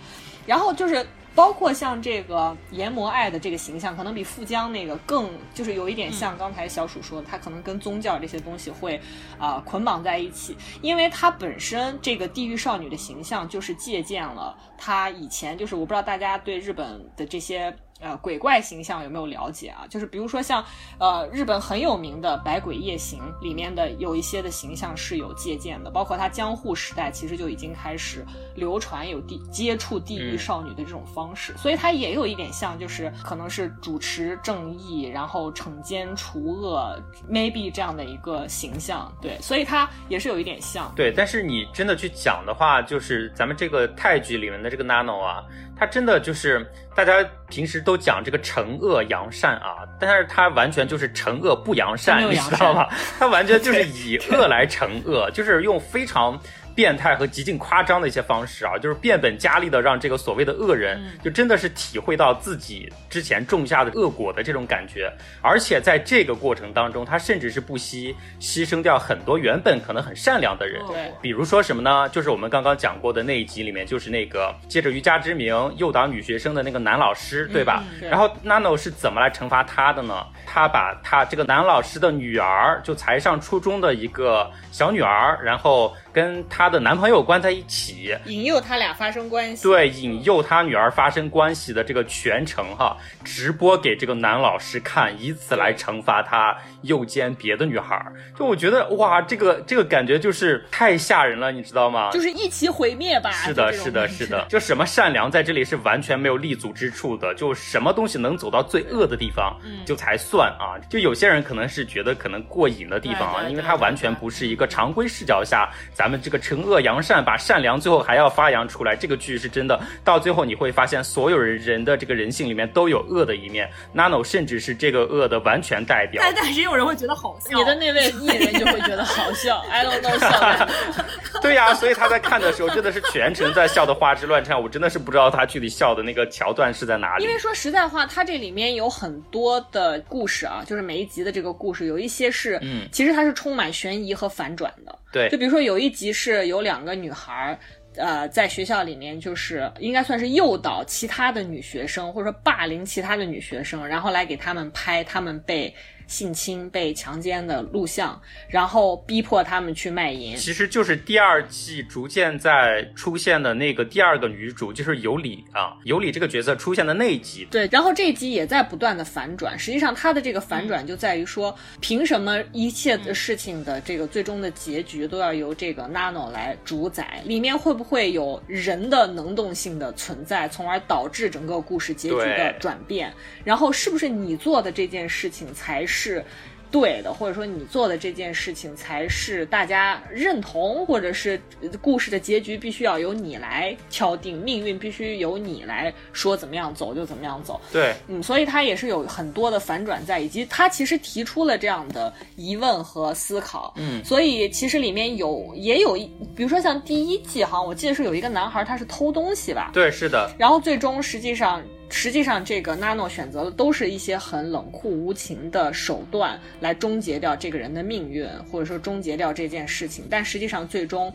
[0.45, 9.01] 然后就是包括像这个阎魔爱的这个形象，可能比富江那个更就是有一点像刚才小鼠说的，他可能跟宗教这些东西会
[9.39, 17.75] 啊、捆绑在一起，因为他本身这个地狱少女的形象就是借鉴了他以前就是我不知道大家对日本的这些。
[18.03, 19.87] 呃，鬼怪形象有没有了解啊？
[19.89, 20.65] 就是比如说像
[20.99, 40.93] 呃日本很有名的《百鬼夜行》里面的有一些的形象是有借鉴的，包括他江户时代其实就已经开始流传有地接触地狱少女的这种方式，所以它也有一点像，就是可能是主持正义，然后惩奸除恶，maybe 这样的一个形象，对，所以它也是有一点像。
[40.97, 45.45] 对，但是你真的去讲的话，就是咱们这个泰剧里面的这个 Nano 啊，
[45.83, 46.65] 他真的就是
[46.95, 52.87] 大家平时都讲这个惩恶扬善啊，但是他完全就是惩恶不扬善，你知道吗？
[53.19, 56.41] 他完全就是以 恶来惩恶，就是用非常。
[56.75, 72.09] 变态和极尽夸张的一些方式啊，就是变本加厉的让这个所谓的恶人，就真的是体会到自己之前种下的恶果的这种感觉，而且在这个过程当中，他甚至是不惜牺牲掉很多原本可能很善良的人，对比如说什么呢？
[72.09, 77.85] 就是我们刚刚讲过的那一集里面，就是那个借着瑜伽之名诱导女学生的那个男老师，对吧？
[77.99, 80.27] 是然后 Nano 是怎么来惩罚他的呢？
[80.47, 98.13] 他把他这个男老师的女儿，就才上初中的一个小女儿，然后跟她的男朋友关在一起，引诱他俩发生关系，对，引诱他女儿发生关系的这个全程哈，直播给这个男老师看，以此来惩罚他诱奸别的女孩儿。
[98.37, 102.11] 就我觉得哇，这个这个感觉就是太吓人了，你知道吗？
[102.13, 103.31] 就是一起毁灭吧。
[103.31, 110.77] 是的，是的，是的，就什么善良在这里是完全没有立足之处的，就什么东西能走到最恶的地方，嗯就才算啊。
[110.91, 115.71] 就有些人可能是觉得可能过瘾的地方啊，因为它完全不是一个常规视角下，
[116.03, 118.97] 咱们这个惩恶扬善，把善良最后还要发扬出来。
[118.97, 126.21] 这个剧是真的，到最后你会发现，所有人人的这个人性里面都有恶的一面，Nano 甚至是这个恶的完全代表。
[126.21, 127.57] 但但是也有人会觉得好笑。
[127.57, 130.69] 你的那位艺人就会觉得好笑，I don't know 笑。
[131.41, 137.31] 对呀、所以他在看的时候真的是全程在笑的花枝乱颤，我真的是不知道他具体笑的那个桥段是在哪里因。
[137.31, 144.99] 为说实在话，它这里面有很多的故事啊，就是每一集的这个故事，有一些是，嗯其实它是充满悬疑和反转的。
[145.13, 147.59] 对就比如说有一集是有两个女孩儿。
[147.97, 155.75] 呃，在学校里面，就是应该算是诱导其他的女学生，或者说霸凌其他的女学生，然后来给他们拍他们被
[156.07, 160.37] 性侵、被强奸的录像，然后逼迫他们去卖淫。
[160.37, 167.47] 其实就是第二季逐渐在出现的那个第二个女主，就是尤里啊，尤里这个角色出现的那一集。
[167.51, 169.59] 对，然后这一集也在不断的反转。
[169.59, 177.23] 实际上，它的这个反转就在于说，凭什么一切的事情的这个最终的结局都要由这个 Nano 来主宰？
[177.25, 183.13] 里面会不会有人的能动性的存在，从而导致整个故事结局的转变？
[183.45, 186.25] 然后，是不是你做的这件事情才是？
[186.73, 197.61] 对的，或者说你做的这件事情才是大家认同，或者是呃故事的结局必须要由你来敲定，命运必须由你来说怎么样走就怎么样走。
[197.71, 203.75] 对，嗯，所以他也是有很多的反转在，以及他其实提出了这样的疑问和思考。
[203.77, 220.07] 嗯所以其实里面有也有一，比如说像第一季哈，我记得是有一个男孩他是偷东西吧，对，是的，然后最终实际上，实际上这个纳诺选择的都是一些很冷酷无情的手段来终结掉这个人的命运，或者说终结掉这件事情。
[220.11, 221.13] 但实际上最终。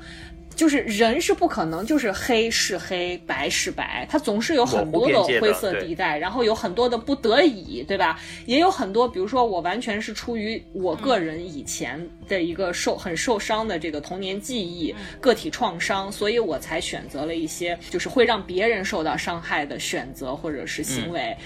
[0.57, 8.19] 就是人是不可能就是黑是黑白是白，它总是有很多的灰色地带，然后有很多的不得已，对吧？
[8.47, 21.37] 也有很多，比如说我完全是出于我个人以前的一个受很受伤的这个童年记忆、个体创伤，所以我才选择了一些就是会让别人受到伤害的选择或者是行为。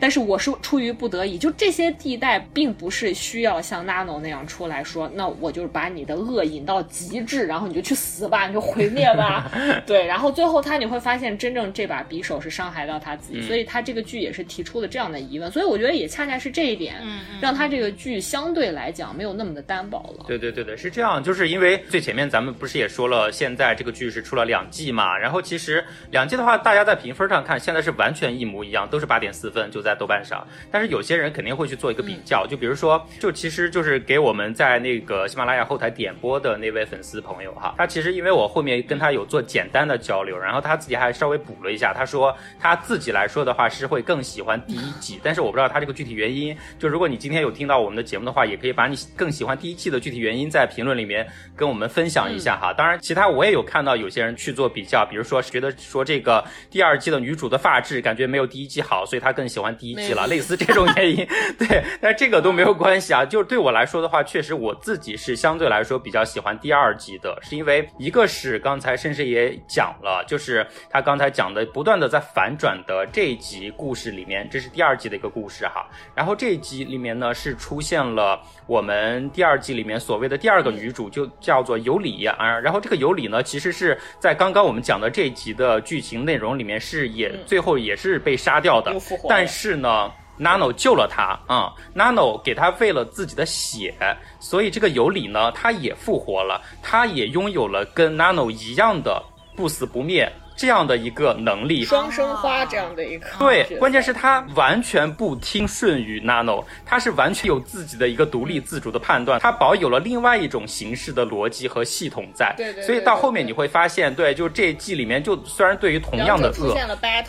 [0.00, 9.50] 但是我是出于不得已，就这些地带并不是需要像 Nano 那样出来说，那我就是把你的恶引到极致，然后你就去死吧，你就毁灭吧。
[9.86, 15.50] 对，然后最后他你会发现，真正这把匕首是伤害到他自己，所以他这个剧也是提出了这样的疑问。
[15.50, 16.96] 所以我觉得也恰恰是这一点，
[17.40, 20.24] 让他这个剧相对来讲没有那么的单薄了。
[20.26, 30.46] 对对对对，是这样，就是因为最前面咱们不是也说了，现在这个剧是出了两季嘛，然后其实两季的话，大家在评分上看，现在是完全一模一样，都是八点四分，就在豆瓣上。
[30.70, 46.56] 但是有些人肯定会去做一个比较，就比如说，就其实就是给我们在那个喜马拉雅后台点播的那位粉丝朋友哈，他其实因为我后面跟他有做简单的交流，然后他自己还稍微补了一下，他说他自己来说的话是会更喜欢第一季，但是我不知道他这个具体原因。
[46.78, 51.26] 就如果你今天有听到我们的节目的话，也可以把你更喜欢第一季的具体原因在评论里面
[51.56, 52.72] 跟我们分享一下哈。
[52.72, 61.26] 当然，其他我也有看到有些人去做比较，比如说觉得说这个第二季的女主的发质感觉没有第一季好，所以他更喜欢第一季了，类似这种原因。
[61.58, 63.24] 对，但是这个都没有关系啊。
[63.24, 75.88] 就是对我来说的话，确实我自己是相对来说比较喜欢第二季的，是因为一个是刚才绅士也讲了，就是他刚才讲的不断的在反转的这一集故事里面，这是第二季的一个故事哈。
[76.14, 78.38] 然后这一集里面呢是出现了
[78.70, 82.56] 我们第二季里面所谓的第二个女主，就叫做尤里啊。
[82.60, 88.94] 然后这个尤里呢，其实是在刚刚我们讲的这一集的剧情内容里面是也最后也是被杀掉的，
[89.28, 90.12] 但是呢。
[90.38, 93.94] Nano 救了他啊，Nano 给他喂了自己的血，
[94.38, 99.22] 所以这个尤里呢，他也复活了，他也拥有了跟 Nano 一样的
[99.54, 100.32] 不死不灭。
[100.60, 112.52] 这样的一个能力，双生花这样的一个对，关键是他完全不听顺于 Nano，他是完全有自己的一个独立自主的判断，他保有了另外一种形式的逻辑和系统在。
[112.58, 112.82] 对对。
[112.82, 116.76] 所以到后面你会发现，对，就这一季里面，就虽然对于同样的恶，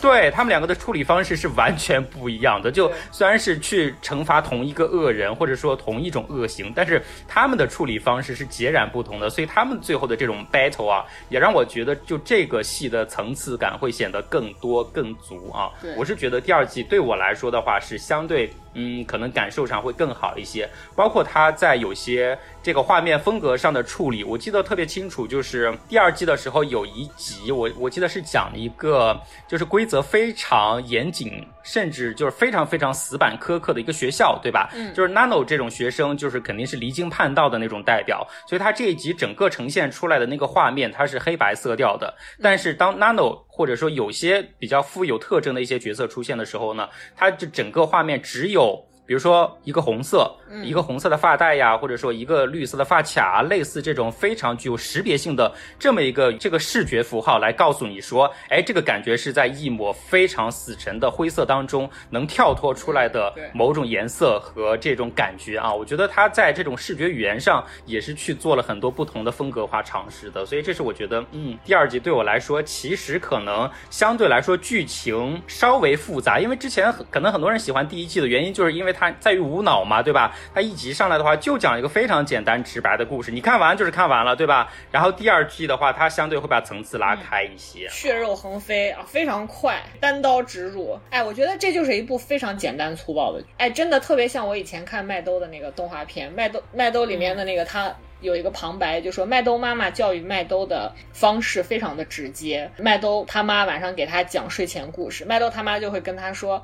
[0.02, 2.70] 对他们两个的处理方式是完全不一样的。
[2.70, 9.30] 就虽然是去惩罚同一个恶人，或者说同一种恶行，但是他们的处理方式是截然不同的。
[9.30, 13.21] 所以他们最后的这种 battle 啊，也让我觉得，就这个戏的层。
[13.22, 15.70] 层次感会显得更多更足啊！
[15.96, 18.50] 我是觉得第二季对我来说的话是相对。
[18.74, 34.70] 嗯，可能感受上会更好一些，包括他在有些这个画面风格上的处理，我记得特别清楚，就是第二季的时候有一集，我我记得是讲一个就是规则非常严谨，甚至就是非常非常死板苛刻的一个学校，对吧？
[34.74, 48.84] 嗯，就是 Nano 这种学生，就是肯定是离经叛道的那种代表，所以他这一集整个呈现出来的那个画面，它是黑白色调的，但是当 Nano 或者说有些比较富有特征的一些角色出现的时候呢，它这整个画面只有。
[49.12, 65.70] 比如说一个红色，一个红色的发带呀，或者说一个绿色的发卡，类似这种非常具有识别性的这么一个这个视觉符号，来告诉你说，哎，这个感觉是在一抹非常死沉的灰色当中能跳脱出来的某种颜色和这种感觉啊。
[65.70, 78.90] 我觉得他在这种视觉语言上也是去做了很多不同的风格化尝试的，所以这是我觉得，嗯，第二集对我来说其实可能相对来说剧情稍微复杂，因为之前可能很多人喜欢第一季的原因，就是因为。
[79.01, 80.34] 它在于无脑嘛，对吧？
[80.54, 84.70] 它一集上来的话，就讲一个非常简单直白的故事，你看完就是看完了，对吧？
[84.90, 90.98] 然后第二季的话，它相对会把层次拉开一些，血肉横飞啊，非常快，单刀直入。
[91.10, 106.62] 哎，我觉得这就是一部非常简单粗暴的，哎，真的特别像我以前看麦兜的那个动画片，麦兜麦兜里面的那个他有一个旁白，就说麦兜妈妈教育麦兜的方式非常的直接，麦兜他妈晚上给他讲睡前故事，麦兜他妈就会跟他说。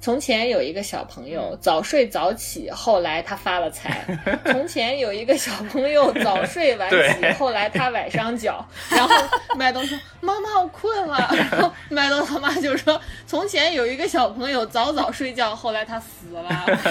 [0.00, 4.02] 从前有一个小朋友早睡早起，后来他发了财。
[4.50, 8.66] 从前有一个小朋友早睡晚起，后来他崴伤脚。
[8.90, 9.14] 然后
[9.56, 16.48] 麦兜说：“妈妈，我困了。”然后麦兜他妈就说：“从前有一个小朋友早早睡觉，后来他死了。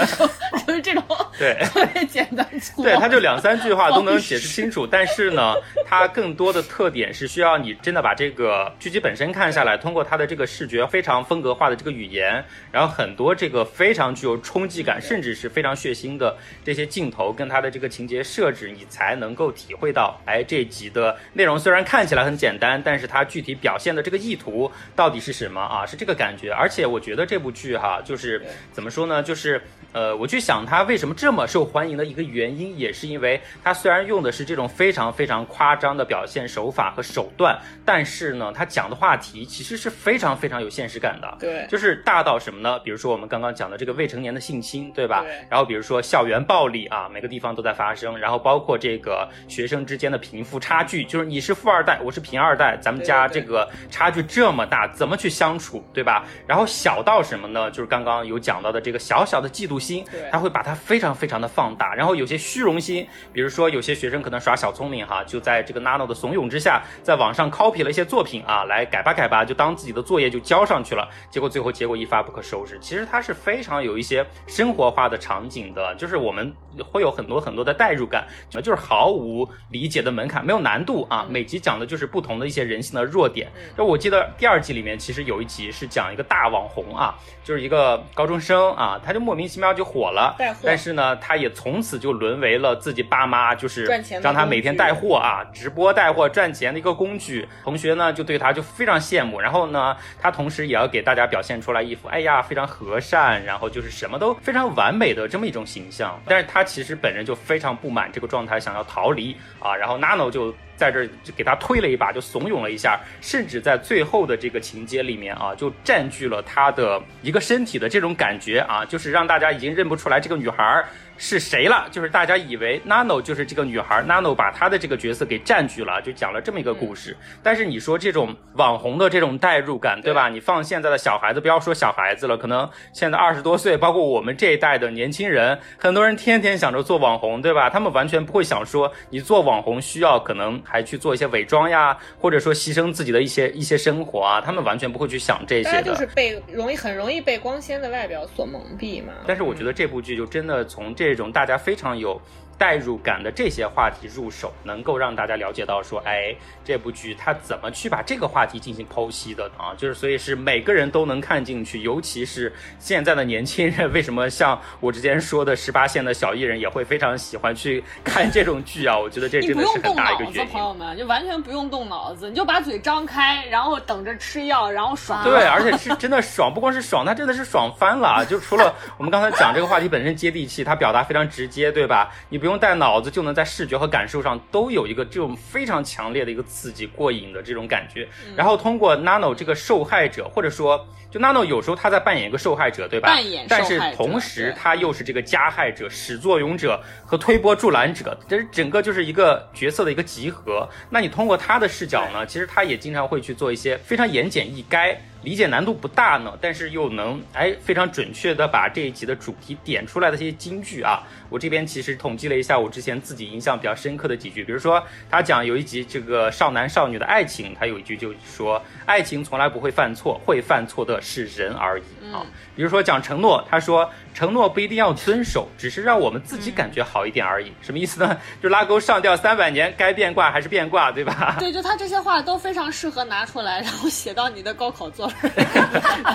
[0.68, 1.04] ”就是这种
[1.40, 2.84] 对特别简单粗暴。
[2.84, 4.86] 对，他就两三句话都能解释清楚。
[4.86, 12.99] 但是呢，他更多的特点是需要你真的把这个剧集本身看下来，通过他的这个视觉非常风格化的这个语言，然后。
[13.00, 16.36] 很多这个非常具有冲击感，甚至是非常血腥的
[16.66, 25.86] 这些镜头，跟它的这个情节设置，你才能够体会到，哎，这集的内容虽然看起来很简单，但是它具体表现的这个意图到底是什么啊？
[25.86, 26.52] 是这个感觉。
[26.52, 29.24] 而且我觉得这部剧哈，就是怎么说呢？
[29.24, 29.62] 就是
[29.94, 41.38] 呃，我去想它为什么这么受欢迎的一个原因，也是因为它虽然用的是这种非常非常夸张的表现手法和手段，但是呢，它讲的话题其实是非常非常有现实感的。
[41.40, 42.78] 对，就是大到什么呢？
[42.89, 45.24] 比如说我们刚刚讲的这个未成年的性侵，对吧？
[45.50, 48.18] 然后比如说校园暴力啊，每个地方都在发生。
[48.18, 56.26] 然后包括这个学生之间的贫富差距，就是你是富二代，我是贫二代，咱们家这个差距这么大，怎么去相处，对吧？
[56.48, 57.70] 然后小到什么呢？
[57.70, 61.94] 就是刚刚有讲到的这个小小的嫉妒心，他会把它非常非常的放大。
[61.94, 71.08] 然后有些虚荣心，比如说有些学生可能耍小聪明哈，就在这个 Nano 的怂恿之下，在网上 copy 了一些作品啊，来改吧改吧，就当自己的作业就交上去了。
[71.30, 72.79] 结果最后结果一发不可收拾。
[72.80, 76.54] 其实它是非常有一些生活化的场景的，就是我们
[76.92, 81.26] 会有很多很多的代入感，就是毫无理解的门槛，没有难度啊。
[81.30, 83.52] 每集讲的就是不同的一些人性的弱点。
[83.78, 93.86] 就我记得第二季里面其实有一集是讲一个大网红啊，就是一个高中生啊，他就莫名其妙就火了，但是呢，他也从此就沦为了自己爸妈就是
[94.22, 97.48] 让他每天带货啊，直播带货赚钱的一个工具。
[97.64, 106.22] 同学呢就对他就非常羡慕，然后呢，他同时也要给大家表现出来一副哎呀非常和善，然后就是什么都非常完美的这么一种形象。
[106.26, 109.76] 但是他其实本人就非常不满这个状态，想要逃离啊。
[109.76, 120.86] 然后 Nano 就在这就给他推了一把，就怂恿了一下，甚至在最后的这个情节里面啊，就占据了他的一个身体的这种感觉啊，就是让大家已经认不出来这个女孩。
[121.22, 121.86] 是谁了？
[121.92, 127.16] 就是大家以为 Nano 就是这个女孩，Nano 把她的这个角色给占据了，就讲了这么一个故事。
[127.44, 130.30] 但是你说这种网红的这种代入感，对吧？
[130.30, 137.70] 你放现在的小孩子，不要说小孩子了，可能现在二十多岁，包括我们这一代的年轻人，很多人天天想着做网红，对吧？
[137.70, 145.72] 他们完全不会想说你做网红需要可能还去做一些伪装呀，或者说牺牲自己的一些一些生活啊，他们完全不会去想这些的。
[145.72, 149.12] 大家就是被容易很容易被光鲜的外表所蒙蔽嘛。
[149.28, 152.22] 但是我觉得这部剧就真的从这这种大家非常有。
[152.60, 159.74] 代入感的这些话题入手，能够让大家了解到说，哎，这部剧它怎么去把这个话题进行剖析的啊？
[159.78, 169.00] 就是所以是每个人都能看进去，尤其是现在的年轻人，为什么像我之前说的十八线的小艺人也会非常喜欢去看这种剧啊？
[169.00, 170.52] 我觉得这真的是很大一个原因。
[170.52, 175.24] 朋友们就完全不用动脑子，你就把嘴张开，然后等着吃药，然后爽。
[175.24, 178.26] 对，而且是真的爽，不光是爽，它真的是爽翻了。
[178.26, 182.12] 就除了我们刚才讲这个话题本身接地气，它表达非常直接，对吧？
[182.28, 182.49] 你不。
[182.50, 188.08] 不用带脑子就能在视觉和感受上都有一个这种非常强烈的一个刺激、过瘾的这种感觉。
[188.36, 193.10] 然后通过 Nano 这个受害者，或者说就 Nano 有时候他在扮演一个受害者，对吧？
[193.10, 200.68] 扮演但是同时他又是这个加害者、始作俑者和推波助澜者，这是整个就是一个角色的一个集合。
[200.90, 204.98] 那你通过他的视角呢，其实他也经常会去做一些非常言简意赅。
[205.24, 222.26] 理解难度不大呢，但是又能哎非常准确的把这一集的主题点出来的这些金句啊，我这边其实统计了一下，我之前自己印象比较深刻的几句，比如说他讲有一集这个少男少女的爱情，他有一句就说爱情从来不会犯错，会犯错的是人而已啊。
[222.56, 223.90] 比如说讲承诺，他说。
[224.20, 227.54] 承诺不一定要遵守，只是让我们自己感觉好一点而已。
[227.62, 228.18] 什么意思呢？
[228.44, 231.38] 就拉钩上吊三百年，该变卦还是变卦，对吧？
[231.40, 235.46] 对，就他这些话都非常适合拿出来，然后写到你的高考作文。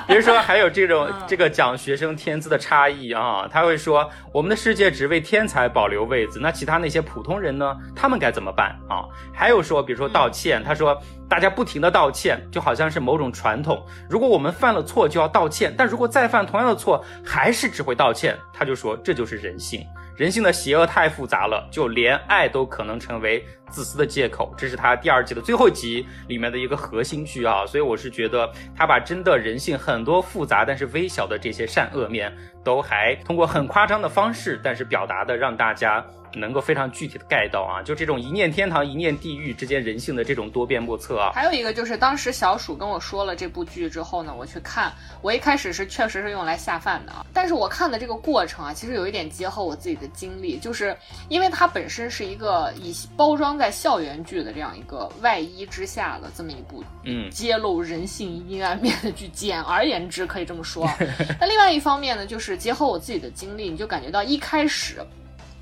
[0.07, 7.75] 比如说，还有这种这个讲学生天资的差异啊，他会说我们的世界只为天才保留位子，那其他那些普通人呢？
[7.97, 9.09] 他们该怎么办啊？
[9.33, 10.95] 还有说，比如说道歉，他说。
[11.35, 13.85] 大家不停的道歉，就好像是某种传统。
[14.09, 19.85] 如果我们犯了错就要道歉，但如果再犯同样的错还是只会道歉，他就说这就是人性。
[20.15, 24.55] 人性的邪恶太复杂了，就连爱都可能成为自私的借口。
[24.57, 27.67] 这是他第二季的最后集里面的一个核心句啊。
[27.67, 32.33] 所以我是觉得他把真的人性很多复杂但是微小的这些善恶面，
[32.63, 36.07] 都还通过很夸张的方式，但是表达的让大家。
[36.37, 41.33] 能够非常具体的盖到啊，就这种一念天堂一念地狱之间人性的这种多变莫测啊。
[41.35, 50.97] 还有一个就是当时小鼠跟我说了这部剧之后呢，我去看，我一开始是确实是用来下饭的啊，但是我看的这个过程啊，其实有一点结合我自己的经历，就是
[51.29, 59.29] 因为它本身是一个以包装在校园剧的这样一个外衣之下的这么一部，嗯，揭露人性阴暗面的剧。
[59.35, 60.89] 简而言之，可以这么说。
[61.41, 65.05] 那另外一方面呢，就是结合我自己的经历，你就感觉到一开始。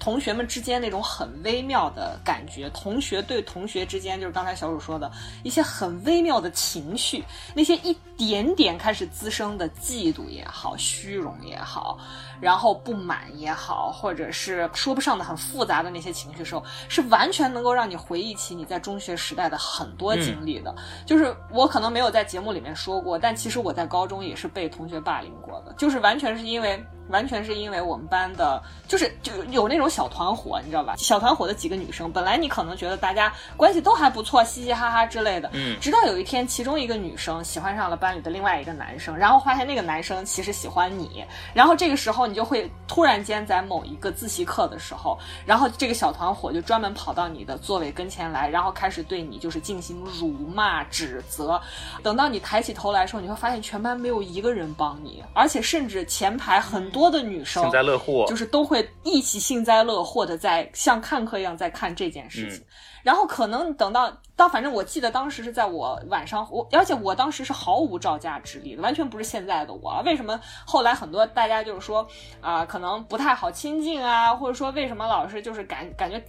[0.03, 5.09] 同学们之间那种很微妙的感觉，同学对同学之间，就是刚才小鼠说的
[5.45, 7.23] 一些很微妙的情绪，
[7.55, 11.99] 那些一点点开始滋生的嫉妒也好，虚荣也好，
[12.41, 20.75] 然后不满也好，或者是说不上的很复杂的那些情绪时候，是完全能够让你回忆起你在中学时代的很多经历的。
[21.07, 26.85] 就是我可能没有在节目里面说过，但其实我在高中也是被同学霸凌过的，就是完全是因为。
[27.09, 30.95] 完全是因为我们班的，就是就有那种小团伙，你知道吧？
[30.97, 35.51] 小团伙的几个女生，本来你可能觉得大家关系都还不错，嘻嘻哈哈之类的。
[35.53, 35.77] 嗯。
[35.81, 51.61] 直到有一天，其中一个女生喜欢上了班里的另外一个男生，然后发现那个男生其实喜欢你，然后这个时候你就会突然间在某一个自习课的时候，然后这个小团伙就专门跑到你的座位跟前来，然后开始对你就是进行辱骂、指责。
[52.03, 57.03] 等到你抬起头来的时候，你会发现全班没有一个人帮你，而且甚至前排很多。
[57.03, 62.65] 多的女生幸灾乐祸，就是都会一起幸灾乐祸的在像看客一样在看这件事情。
[63.03, 70.03] 然后可能等到当，反正我记得当时是在我晚上，我而且我当时是毫无招架之力的，完全不是现在的我。
[70.05, 72.07] 为什么后来很多大家就是说
[72.41, 76.23] 啊，可能不太好亲近啊，或者说为什么老是就是感感觉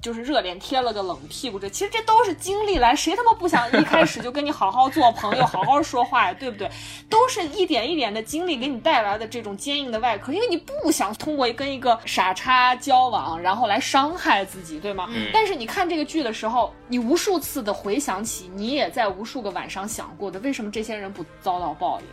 [0.00, 1.58] 就是热脸贴了个冷屁股？
[1.58, 6.70] 这其实这都是经历来，谁他妈不想一开始就跟你好好做朋友，好好说话呀，对不对？
[7.08, 15.08] 都是一点一点的经历给你带来的这种坚硬的外壳，因为你不想通过跟一个傻叉交往，然后来伤害自己，对吗？
[15.32, 22.06] 但是你看这个剧的时候，你无数次的回想起，你也在无数个晚上想过的，为什么这些人不遭到报应？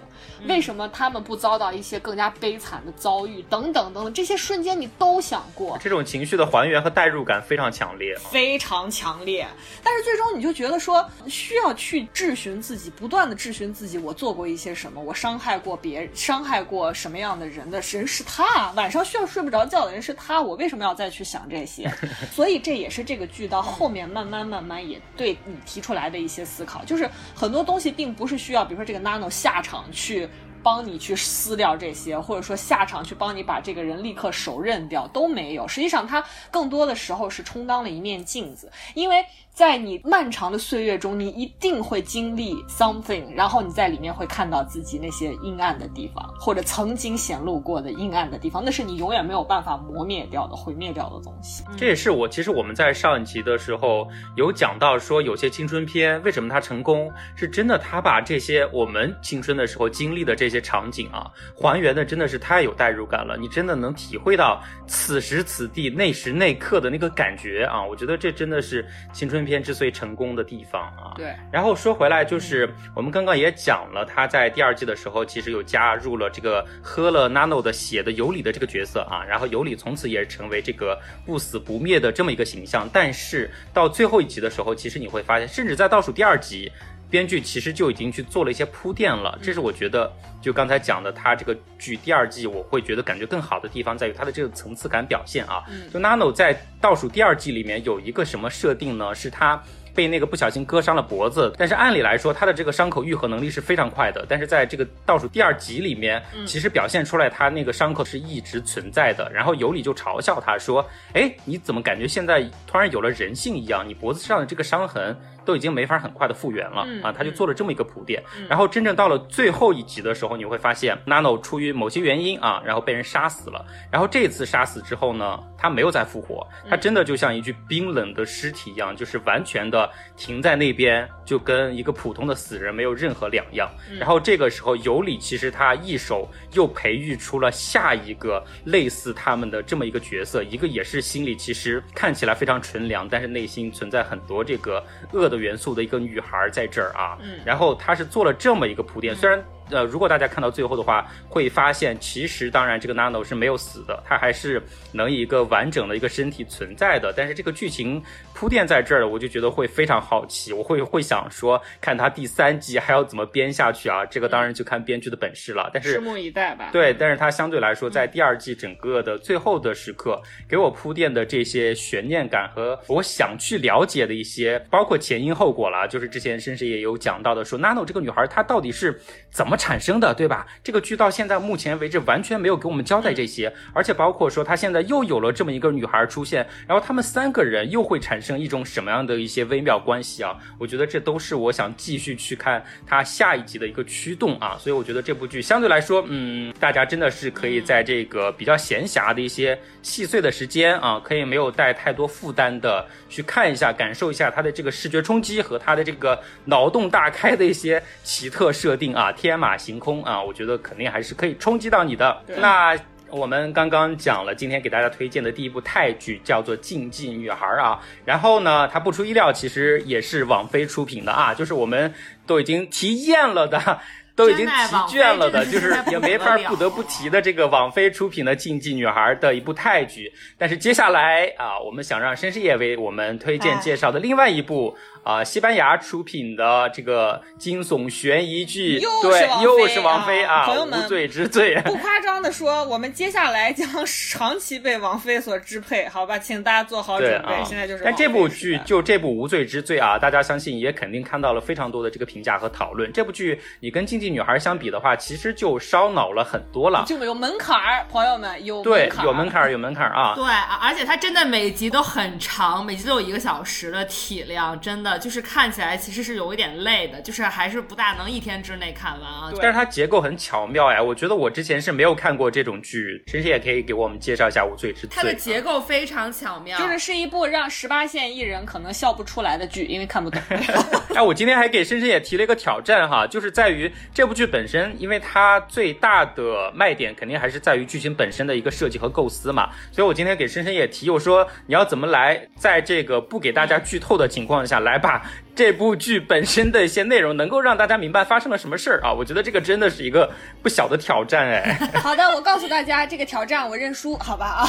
[0.47, 3.41] 为什么他们不遭到一些更加悲惨的遭遇？
[3.49, 5.77] 等等等等，这些瞬间你都想过。
[5.81, 9.47] 这种情绪的还原和代入感非常强烈，非常强烈。
[9.83, 15.01] 但是最终你就觉得说，需要去质询自己，不断的质询自己，我做过一些什么？
[15.01, 18.71] 我伤害过别人，伤害过什么样的人的人是他？
[18.73, 21.91] 晚上需要睡不着觉的人是他，我为什么要再去想这些？
[22.31, 30.27] 所以这也是这个剧到后面慢慢慢慢也对你提出来的一些思考，就是很多东西并不是需要，比如说这个 Nano 下场去。
[30.63, 35.67] 帮你去撕掉这些，或者说下场去帮你把这个人立刻手刃掉都没有。
[35.67, 39.25] 实际上，他更多的时候是充当了一面镜子，因为。
[39.53, 51.63] 在你漫长的岁月中，你一定会经历 something，然后你在里面会看到自己那些阴暗的地方，或者曾经显露过的阴暗的地方，那是你永远没有办法磨灭掉的、毁灭掉的东西。
[51.77, 68.83] 这也是我其实我们在上一集的时候有讲到说，有些青春片为什么它成功，是真的，它把这些我们青春的时候经历的这些场景啊，还原的真的是太有代入感了，你真的能体会到此时此地那时那刻的那个感觉啊，我觉得这真的是
[69.13, 69.42] 青春。
[69.43, 71.33] 片之所以成功的地方啊，对。
[71.51, 79.23] 然后说回来，就是我们刚刚也讲了，他在第二季的时候，其实有加入了这个喝了 Nano 的血的尤里的这个角色啊。
[79.23, 82.89] 然后尤里从此也成为这个不死不灭的这么一个形象。
[82.91, 86.71] 但是到最后一集的时候，其实你会发现，甚至在倒数第二集。
[87.13, 90.11] 编剧其实就已经去做了一些铺垫了，这是我觉得
[90.41, 95.63] 就刚才讲的，他这个剧第二季我会觉得感觉更好的地方在于他的这个层次感表现啊。
[95.93, 99.13] 就 Nano 在倒数第二季里面有一个什么设定呢？
[99.13, 99.61] 是他。
[99.95, 109.31] 被那个不小心割伤了脖子，但是按理来说他的这个伤口愈合能力是非常快的，但是在这个倒数第二集里面，其实表现出来他那个伤口是一直存在的。
[109.31, 110.83] 然后尤里就嘲笑他说
[111.13, 113.87] ：“哎，你怎么感觉现在突然有了人性一样？
[113.87, 115.15] 你脖子上的这个伤痕
[115.45, 118.23] 都已经没法很快的复原了啊！”他就做了这么一个铺垫。
[118.49, 123.65] 然后真正到了最后一集的时候，你会发现 Nano 出于某些原因啊，然后被人杀死了。
[123.91, 129.89] 然后这次杀死之后呢，他没有再复活，他真的就像一具冰冷的尸体一样，就是完全的。
[130.15, 133.69] 停在那边，就跟一个普通的死人没有任何两样。
[133.99, 147.17] 然后这个时候，尤里其实他一手又培育出了下一个类似他们的这么一个角色，一个也是心里其实看起来非常纯良，但是内心存在很多这个恶的元素的一个女孩在这儿啊。
[147.43, 149.43] 然后她是做了这么一个铺垫，虽然。
[149.69, 154.61] 呃，如果大家看到最后的话，会发现其实当然这个 Nano 是没有死的，他还是
[154.91, 157.13] 能以一个完整的一个身体存在的。
[157.15, 158.03] 但是这个剧情
[158.33, 164.05] 铺垫在这儿，我就觉得会非常好奇，我会会想说，看他第三季还要怎么编下去啊？
[164.05, 165.71] 这个当然就看编剧的本事了。
[165.73, 166.69] 但是拭目以待吧。
[166.73, 178.99] 对，但是它相对来说，在第二季整个的最后的时刻，给我铺垫的这些悬念感和我想去了解的一些，包括前因后果了，就是之前甚至也有讲到的，说 Nano 这个女孩她到底是
[179.31, 179.52] 怎么。
[179.55, 180.45] 产生的对吧？
[180.63, 190.37] 这个剧到现在目前为止完全没有给我们交代这些，而且包括说他现在又有了这么一个女孩出现，然后他们三个人又会产生一种什么样的一些微妙关系啊？
[190.57, 194.57] 我觉得这都是我想继续去看他下一集的一个驱动啊！
[194.57, 209.33] 所以我觉得这部剧相对来说，嗯，大家真的是可以在这个比较闲暇的一些细碎的时间啊，可以没有带太多负担的去看一下，感受一下它的这个视觉冲击和它的这个脑洞大开的一些奇特设定啊，天。
[209.43, 212.23] 马行空啊，我觉得肯定还是可以冲击到你的。
[212.37, 212.73] 那
[213.09, 221.93] 我们刚刚讲了，今天给大家推荐的第一部泰剧叫做《禁忌女孩》啊，然后呢，它不出意料，其实也是网飞出品的啊，就是我们
[222.25, 223.59] 都已经提厌了的。
[224.15, 224.51] 都已经疲
[224.87, 230.13] 倦了的，就是也没法不得不提的这个网飞出品的《禁忌女孩》的一部泰剧。
[230.37, 241.61] 但是接下来啊，我们想让申世业为我们推荐介绍的另外一部啊、西班牙出品的这个惊悚悬疑剧，又是对，王菲又是王菲啊，啊朋友们无罪之罪。
[241.65, 247.33] 不夸张的说，我们接下来将长期被王菲所支配，好吧，请大家做好准备。
[247.33, 252.91] 啊，现在就是但这部剧就这部《无罪之罪》啊，大家相信也肯定看到了非常多的这个评价和讨论。
[252.93, 256.85] 这部剧你跟《经济女孩》相比的话，其实就烧脑了很多了。
[256.87, 260.13] 就有门槛儿，朋友们有对门，槛儿有门槛儿，有门槛儿啊。
[260.15, 269.29] 对，而而且它真的每集都很长，每集都有一个小时的体量，真的就是看起来其实是有一点累的，就是还是不大能一天之内看完啊。
[269.31, 275.01] 对但是它结构很巧妙呀，我觉得我之前是没有看过这种剧，晨晨也可以给我们介绍一下《无罪之罪它》。
[275.05, 280.21] 的结构非常巧妙，就是是一部让十八线艺人可能笑不出来的剧，因为看不懂。
[280.95, 295.01] 哎，我今天还给深深也提了一个挑战哈，就是在于这部剧本身，因为它最大的卖点肯定还是在于剧情本身的一个设计和构思嘛，所以我今天给深深也提，我说你要怎么来在这个不给大家剧透的情况下来把
[295.35, 300.11] 这部剧本身的一些内容能够让大家明白发生了什么事儿啊，我觉得这个真的是一个
[300.43, 301.57] 不小的挑战哎。
[301.81, 304.45] 好的，我告诉大家，这个挑战我认输，好吧啊。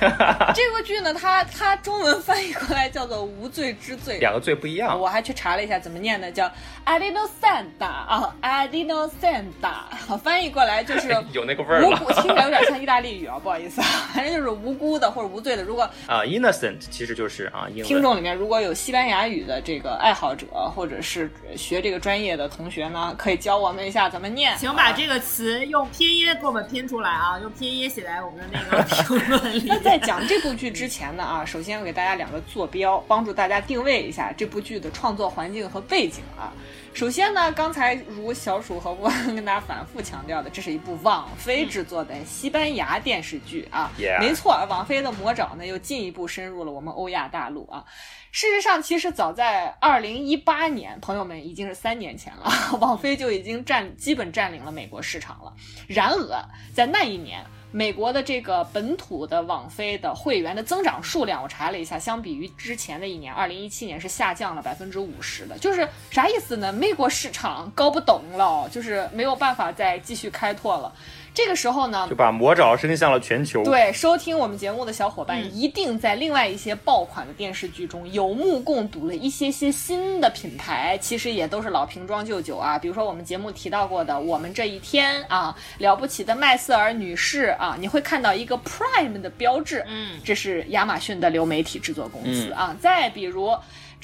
[0.54, 4.16] 这部剧呢，它它中文翻译过来叫做《无罪之罪》。
[4.18, 6.50] 两个罪不一样，我还去查了一下怎么念的，叫
[6.84, 8.94] a d i n o s a n t a 啊 a d i n
[8.94, 15.62] o s a n t a 翻译过来就是 有那个味儿了无辜，听起来有点像意大利语啊，不好意思啊，反正就是无辜的或者无罪的。
[15.62, 24.56] 如果啊，innocent 其实就是啊，听众里面如果有西班牙语的这个爱好者，或者是学这个专业的同学呢，可以教我们一下怎么念。
[24.56, 29.78] 请把这个词用拼音给我们拼出来啊，用拼音写在我们的那个评论里 那。
[29.80, 36.52] 在讲这部剧之前呢啊，首先我给大家两个坐标，帮助大家定位一下这部剧的创作环境和背景啊。
[36.94, 43.90] 首先呢，刚才如小鼠和我跟大家反复强调的，这是一部网飞制作的西班牙电视剧啊。
[44.20, 47.84] 没错，网飞的魔爪呢又进一步深入了我们欧亚大陆啊。
[48.30, 52.48] 事实上，其实早在二零一八年，朋友们已经是三年前了，
[52.80, 55.52] 网飞就已经占基本占领了美国市场了。
[55.88, 57.44] 然而，在那一年，
[57.76, 65.58] 美国的这个本土的网飞的会员的增长数量，我查了一下，相比于之前的一年，二零一七年是下降了百分之五十的。
[65.58, 66.72] 就是啥意思呢？
[66.72, 70.94] 美国市场搞不懂了，就是没有办法再继续开拓了。
[71.34, 73.64] 这个时候呢就，把魔爪伸向了全球。
[73.64, 82.78] 对收听我们节目的小伙伴，一定在另外一些爆款的电视剧中有目共睹了一些些新的品牌，其实也都是老瓶装旧酒啊。
[82.78, 92.76] 比如说我们节目提到过的《我们这一天》啊，了不起的麦瑟尔女士啊，你会看到一个 Prime 的标志，嗯，这是亚马逊的流媒体制作公司啊。
[92.80, 93.52] 再比如。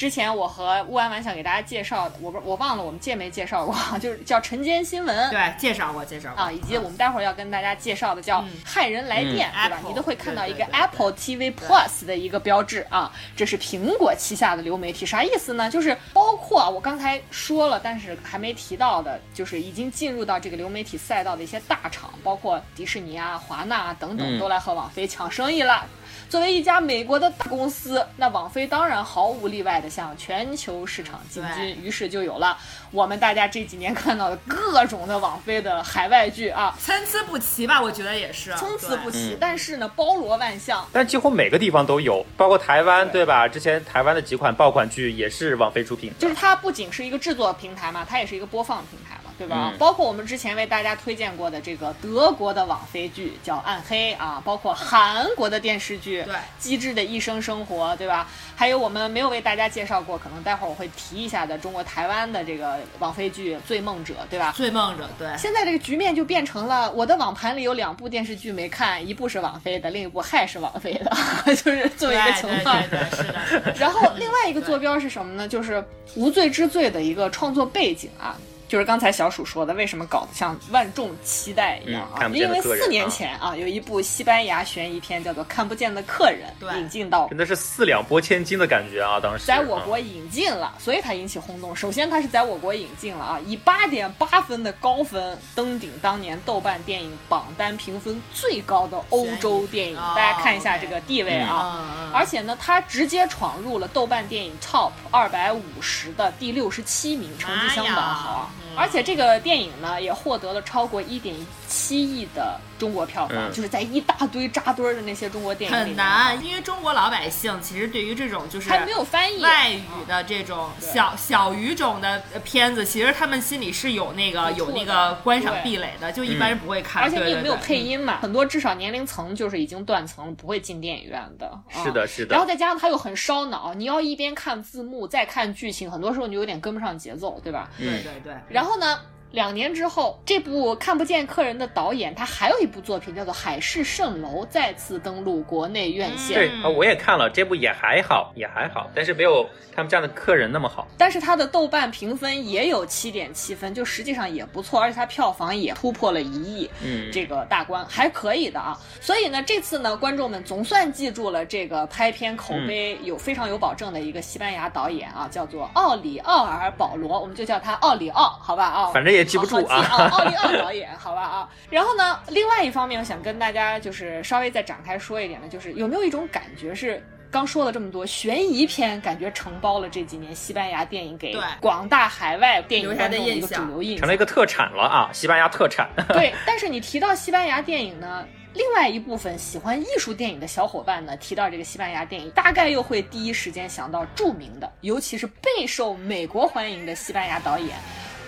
[0.01, 15.71] 之前我和乌安完想给大家介绍的，我不我忘了我们介没介绍过， 就是叫晨间新闻，对，介绍过，介绍过啊，以及我们待会儿要跟大家介绍的叫“骇人来电”，对吧？Apple，你都会看到一个 Apple TV Plus 的一个标志啊，这是苹果旗下的流媒体，啥意思呢？
[15.71, 25.85] 就是包括啊，我刚才说了，但是还没提到的，就是已经进入到这个流媒体赛道的一些大厂，包括迪士尼啊、华纳啊等等，嗯都来和网飞抢生意了。
[26.31, 32.57] 作为一家美国的大公司，那网飞当然毫无例外的向全球市场进军，于是就有了
[32.93, 40.87] 我们大家这几年看到的各种的网飞的海外剧啊，参差不齐吧，我觉得也是，参差不齐嗯，但是呢，包罗万象。
[40.93, 43.49] 但几乎每个地方都有，包括台湾，对对吧？
[43.49, 49.71] 之前台湾的几款爆款剧也是网飞出品，就是它不仅是一个制作平台嘛，它也是一个播放平台嘛，对吧？
[49.73, 58.29] 嗯包括我们之前为大家推荐过的这个德国的网飞剧叫《暗黑》啊，包括韩国的电视剧对《机智的一生生活》，对吧？
[58.55, 64.53] 还有我们没有为大家介绍过，可能待会儿我会提一下的中国台湾的这个网飞剧《醉梦者》，对吧？
[64.55, 71.11] 醉梦者，对，现在这个局面就变成了，我的网盘里有两部电视剧没看，一部是网飞的，另一部还是网飞的，
[71.57, 72.79] 就是这么一个情况。
[72.83, 73.75] 对对对对，是的，是的。
[73.79, 75.49] 然后 另外一个坐标是什么呢？
[75.49, 75.77] 就是
[76.17, 78.37] 《无罪之罪》的一个创作背景啊。
[78.71, 82.11] 就是刚才小鼠说的，为什么搞得像万众期待一样啊？
[82.15, 86.49] 嗯看不见因为的客人四年前啊，有一部西班牙悬疑片叫做《看不见的客人》
[86.79, 89.19] 引进到真的是四两拨千斤的感觉啊！
[89.21, 91.75] 当时在我国引进了，所以它引起轰动。
[91.75, 99.99] 首先，它是在我国引进了啊，以八点八分的高分登顶当年豆瓣电影榜单评分最高的欧洲电影。
[99.99, 102.13] 哦大家看一下这个地位啊。
[102.15, 111.35] 而且呢，它直接闯入了豆瓣电影 Top 二百五十的第六十七名，成绩相当好啊而且这个电影呢，也获得了超过一点
[111.69, 127.03] 七亿的中国票房，嗯就是在一大堆扎堆儿的那些中国电影里很难，因为中国老百姓其实对于这种就是还没有翻译外语的这种对小小语种的呃片子，其实他们心里是有那个有那个观赏壁垒的，就一般人不会看。
[127.03, 131.47] 而且你也没有配音嘛，很多至少年龄层就是已经断层了，不会进电影院的。
[131.47, 132.51] 啊是的，是的然后。
[132.51, 137.71] 再加上它又很烧脑，你要一边看字幕再看剧情，很多时候你有点跟不上节奏，对吧？
[137.79, 138.35] 对对对。
[138.49, 138.99] 然后呢，
[139.33, 146.35] 两年之后，这部《看不见客人》的导演他还有一部作品叫做《海市蜃楼》，再次登陆国内院线。
[146.35, 150.89] 对啊，我也看了这部，也还好，也还好，但是没有他们家的客人那么好。
[150.99, 158.77] 但是他的豆瓣评分也有七点七分，就实际上也不错，而且他票房也突破了一亿，嗯这个大关还可以的啊。
[159.01, 171.49] 所以呢，这次呢，观众们总算记住了这个拍片口碑有非常有保证的一个西班牙导演啊，叫做奥里奥尔保罗，我们就叫他奥里奥，好吧啊，反正也记不住啊好好记啊，奥利奥导演，好吧啊。
[171.71, 177.03] 然后呢，另外一方面，我想跟大家就是稍微再展开说一点呢，就是有没有一种感觉是？
[177.33, 184.17] 刚说了这么多悬疑片，感觉承包了这几年西班牙电影给广大海外电影观众的一个主流印象成了一。
[184.17, 185.89] 个特产了啊，西班牙特产。
[186.13, 197.77] 对，但是你提到西班牙电影呢，另外一部分喜欢艺术电影的小伙伴呢，提到这个西班牙电影，大概又会第一时间想到著名的，尤其是备受美国欢迎的西班牙导演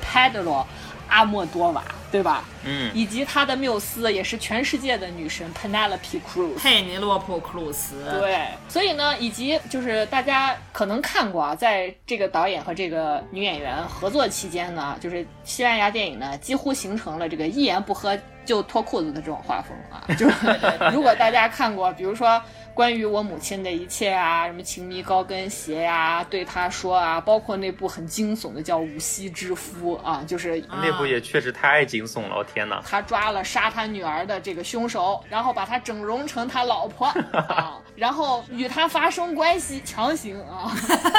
[0.01, 0.65] Pedro
[1.13, 2.43] 阿莫多瓦，对吧？
[2.65, 6.57] 嗯，以及他的缪斯也是全世界的女神 Penelope Cruz。
[6.57, 20.03] 佩尼洛普·克鲁斯，对，所以呢，以及就是大家可能看过啊，在这个导演和这个女演员合作期间呢，就是西班牙电影呢几乎形成了这个一言不合就脱裤子的这种画风啊。
[20.15, 20.35] 就是
[20.95, 22.41] 如果大家看过，比如说
[22.75, 32.83] 关于我母亲的一切啊，什么情迷高跟鞋呀、对她说啊，包括那部很惊悚的叫《无锡之夫》啊，就是那部也确实太惊悚了，我天哪！
[32.89, 37.07] 他抓了杀他女儿的这个凶手，然后把他整容成他老婆
[37.49, 40.73] 啊，然后与他发生关系，强行啊，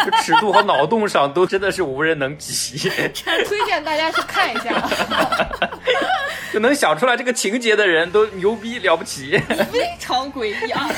[0.06, 4.90] 就 尺度和脑洞上都真的是无人能及， 推荐大家去看一下，
[6.52, 9.38] 就能想出来这个情节的人都牛逼了不起。
[9.72, 10.90] 非常诡异啊。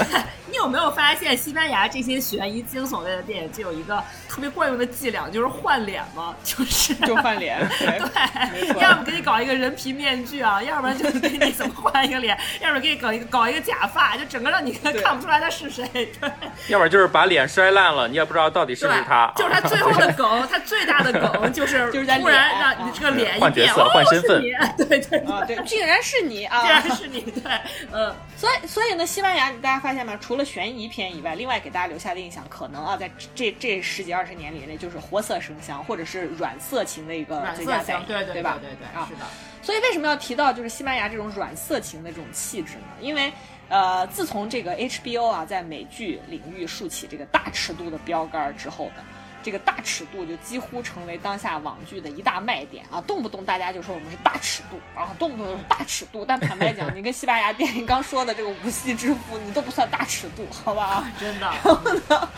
[0.56, 15.86] 你有没有发现西班牙这些悬疑惊悚类的电影就有一个特别惯用的伎俩，就是换脸嘛，就是就换脸， 对，要么给你搞一个人皮面具啊，要不然就是给你怎么换一个脸，要不然给你搞一个搞一个假发，就整个让你看不出来他是谁。
[15.94, 16.32] 对，
[16.70, 19.30] 要不然就是把脸摔烂了，你也不知道到底是不是他。
[19.36, 26.62] 就是他最后的梗，他最大的梗 就是就是在突然让你这个脸一换角变，色哦，换身份是你，对对啊，对，竟然是你啊！
[26.62, 27.52] 竟然是你，对，
[27.92, 30.18] 嗯，所以，所以呢，西班牙大家发现吗？
[30.22, 38.60] 除了悬疑片以外，另外给大家留下的印象，可能啊，在这这十几二十年里那，就是活色生香，或者是软色情的一个最佳代言，对对对吧？
[38.62, 39.26] 对对，啊是，的，
[39.62, 42.86] 所以为什么要提到就是西班牙这种软色情的这种气质呢？
[43.02, 43.34] 因为
[43.68, 49.04] 呃，自从这个 HBO 啊在美剧领域竖起这个大尺度的标杆儿之后呢，
[49.46, 56.26] 这个大尺度就几乎成为当下网剧的一大卖点啊，动不动大家就说我们是大尺度啊，动不动就是大尺度。
[56.26, 60.84] 但坦白讲，你跟西班牙电影刚说的这个无锡之父，你都不算大尺度，好吧？
[60.86, 62.30] 啊 真的，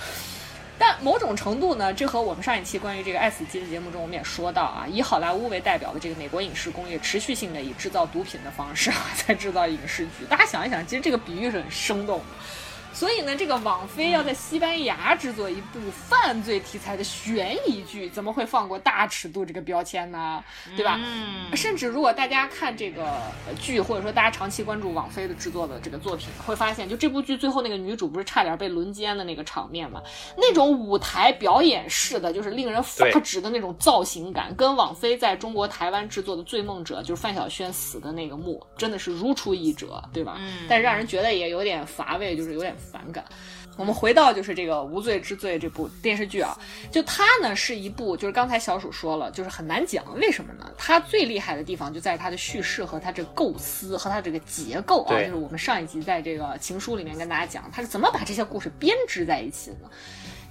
[0.78, 10.26] 但某种程度呢，这和我们上一期关于这个《爱死机》的节目中，我们也说到啊，以好莱坞为代表的这个美国影视工业持续性的以制造毒品的方式啊，在制造影视剧。
[10.30, 12.26] 大家想一想，其实这个比喻是很生动的。
[12.98, 20.44] 所以呢，这个网飞要在西班牙制作一部犯罪题材的悬疑剧，怎么会放过大尺度这个标签呢？
[20.76, 21.00] 对吧？
[21.00, 23.04] 嗯，甚至如果大家看这个
[23.48, 30.02] 呃剧，或者说大家长期关注网飞的制作的这个作品，会发现，就这部剧最后那个女主不是差点被轮奸的那个场面嘛？
[30.36, 40.38] 那种舞台表演式的，就是令人发指的那种造型感，跟网飞在中国台湾制作的《醉梦者》就是范晓萱死的那个幕，真的是如出一辙，对吧？
[40.40, 43.24] 嗯但是让人觉得也有点乏味，就是有点反感。
[43.76, 46.58] 我们回到就是这个《无罪之罪》这部电视剧啊，
[46.92, 50.68] 就它呢是一部，就是刚才小鼠说了，就是很难讲，为什么呢？
[50.78, 59.90] 它最厉害的地方就在于它的叙事和它这个构思和它这个结构啊，就是我们上一集在这个情书里面跟大家讲，它是怎么把这些故事编织在一起的呢？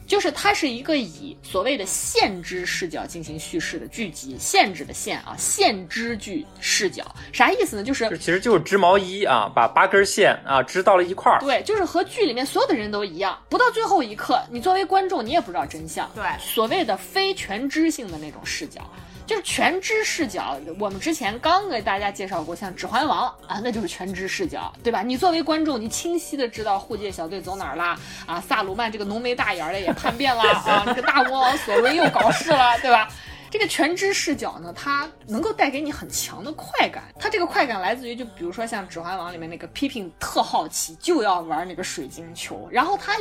[0.06, 7.82] 就是它是一个以所谓的限知视角进行叙事的剧集，限制的限啊，限知剧视角，啥意思呢？
[7.82, 11.40] 就是其实就是织毛衣啊，把八根线啊织到了一块儿。
[11.40, 16.10] 对，就是和剧里面所有的人都一样，不到最后一刻，你作为观众你也不知道真相。
[16.14, 18.80] 对所谓的非全知性的那种视角。
[19.26, 25.02] 就是全知视角，我们之前刚给大家介绍过，像《指环王》啊，那就是全知视角，对吧？
[25.02, 33.08] 你作为观众，你清晰的知道护戒小队走哪儿啦，啊，萨鲁曼这个浓眉大眼的也叛变了啊，这个大魔王索伦又搞事了，对吧？
[33.56, 37.04] 这这个全知视角呢，它能够带给你很强的快感。
[37.18, 43.16] 它这个快感来自于，就比如说像《指环王》里面那个 Pippin 特好奇，就要玩那个水晶球，然后他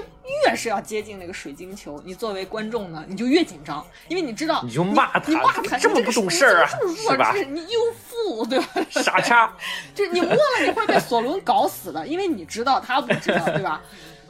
[0.46, 6.70] 越是要接近那个水晶球，你作为观众呢，你就越紧张，因为你知道你就骂他，你骂他这么不懂事儿啊，
[7.10, 7.34] 是吧？
[7.34, 8.68] 你又富，对吧？
[8.92, 9.56] 傻叉，
[9.94, 13.82] 就你摸了你会被索伦搞死的，因为你知道他不知道，对吧？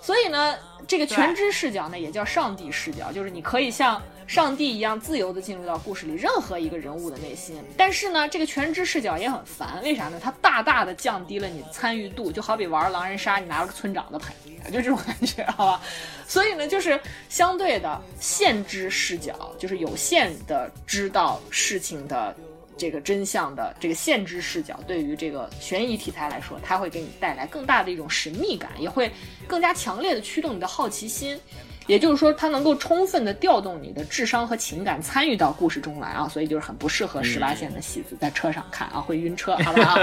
[0.03, 0.55] 所以呢，
[0.87, 7.55] 这个全知视角呢，也叫上帝视角，就是你可以像上帝一样自由的进入到故事里任何一个人物的内心。
[7.77, 10.19] 但是呢，这个全知视角也很烦，为啥呢？
[10.21, 14.33] 它大大的降低了你参与度，就好比玩狼人杀，你拿了个村长的牌，
[14.71, 15.81] 就这种感觉，好吧？
[16.27, 16.99] 所以呢，就是
[17.29, 22.35] 相对的限知视角，就是有限的知道事情的。
[22.77, 29.09] 这个真相的这个限制视角，对于这个悬疑题材来说，它会给你带来更大的一种神秘感，也会
[29.47, 31.39] 更加强烈的驱动你的好奇心。
[31.87, 39.99] 也就是说，它能够充分的调动你的智商和情感，参与到故事中来啊，所以就是很不适合十八线的戏子在车上看啊，会晕车，好不好？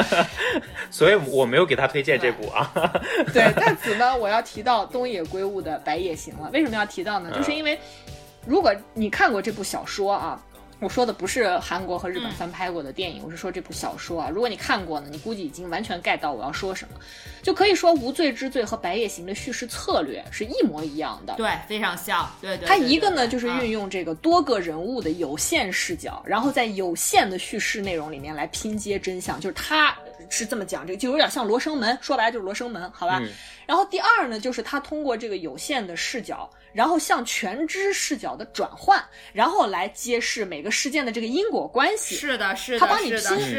[0.91, 2.71] 所以我没有给他推荐这部啊。
[3.35, 6.51] 对，在此呢，我要提到东野圭吾的《白夜行》了。
[6.53, 7.31] 为什么要提到呢？
[7.35, 7.79] 就是因为
[8.47, 10.41] 如果你看过这部小说啊。
[10.83, 14.29] 我说的不是韩国和日本翻拍过的电影，我是说这部小说啊。
[14.29, 16.99] 如果你看过呢，你估计已经完全 get 到我要说什么，
[17.41, 22.29] 就可以说《无罪之罪》和《白夜行》的叙事策略是一模一样的，对，非常像。
[22.41, 29.97] 对对，它一个呢就是运用这个多个人物的有限视角，然后在有限的叙事内容里面来拼接真相，就是它
[30.31, 33.23] 是这么讲，这个就有点像《罗生门》，说白了就是《罗生门》，好吧？
[33.67, 36.51] 然后第二呢，就是他通过这个有限的视角。
[36.73, 39.03] 然后向全知视角的转换，
[39.33, 42.15] 然后来揭示每个事件的这个因果关系。
[42.15, 43.19] 是的，是的，他帮你拼，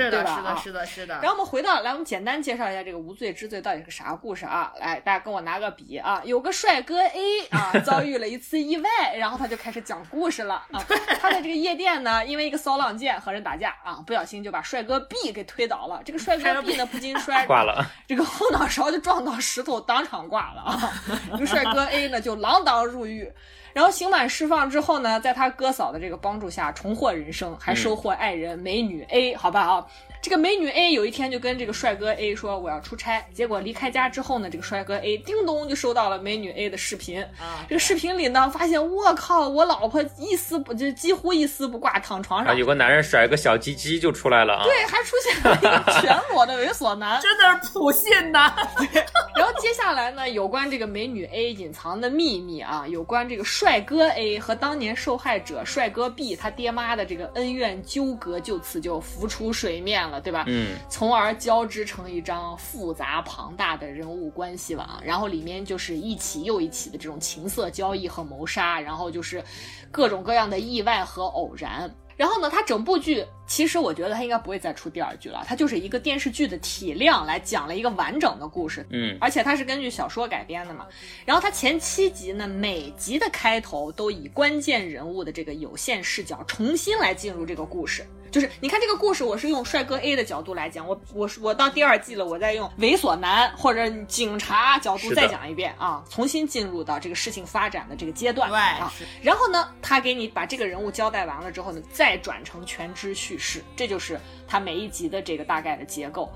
[0.09, 0.38] 对吧？
[0.38, 1.14] 是的，是的，是的。
[1.22, 4.74] 然后我们回到来，我们简单介绍一下这个无罪之罪到底是个啥故事啊？
[4.80, 6.22] 来，大家跟我拿个笔啊。
[6.26, 10.84] 有个帅哥 A 啊， 遭遇了一次意外，然后他就开始讲故事了啊。
[11.20, 16.01] 他在这个夜店呢，因为一个骚浪贱和人打架啊，不小心就把帅哥 B 给推倒了。
[16.05, 20.93] 这个帅哥 B 呢，不禁摔 挂了，这个后脑勺就撞到石头，当场挂了啊。
[21.34, 23.32] 这个帅哥 A 呢，就锒铛入狱。
[23.74, 29.88] 然后刑满释放之后呢，在他哥嫂的这个帮助下重获人生，还收获爱人美女 A，好吧啊。
[30.24, 37.66] 这个美女 A 有一天就跟这个帅哥 A 说我要出差，结果离开家之后呢，这个帅哥 A 叮咚就收到了美女 A 的视频啊。
[37.68, 44.64] 这个视频里呢，发现我靠，我老婆一丝不就几乎一丝不挂躺床上，有个男人甩个小鸡鸡就出来了啊。
[44.64, 48.50] 对，还出现了一个全裸的猥琐男，真的是普信男。
[49.36, 60.12] 然后接下来呢，有关这个美女 A 隐藏的秘密啊，有关这个帅哥 A 和当年受害者帅哥 B 他爹妈的这个恩怨纠葛，就此就浮出水面了。
[60.20, 60.45] 对吧？
[60.47, 69.43] 嗯，从而交织成一张复杂庞大的人物关系网，然后里面就是一起又一起的这种情色交易和谋杀，然后就是
[69.91, 71.93] 各种各样的意外和偶然。
[72.16, 78.86] 然后呢，它整部剧其实我觉得它应该不会再出第二剧了，它就是一个电视剧的体量来讲了一个完整的故事。
[78.91, 80.86] 嗯，而且它是根据小说改编的嘛。
[81.26, 88.05] 然后它前七集呢，每集的开头都以关键人物的这个有限视角重新来进入这个故事。
[88.34, 98.92] 就是你看这个故事，我是用帅哥 A 的角度来讲，我我我到第二季了，我再用猥琐男或者警察角度再讲一遍啊，重新进入到这个事情发展的这个阶段啊。
[99.22, 106.28] 然后呢，他给你把这个人物交代完了之后呢，再转成全知叙事，这就是他每一集的这个大概的结构。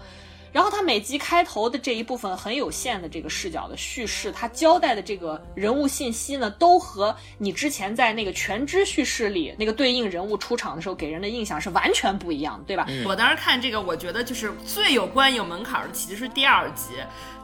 [0.52, 12.88] 然后他每集开头的这一部分很有限的这个视角的叙事，他交代的这个人物信息呢，都和你之前在那个全知叙事里那个对应人物出场的时候给人的印象是完全不一样的，对吧？
[13.06, 16.94] 我当时看这个，我觉得就是最有关影门槛的，其实是第二集，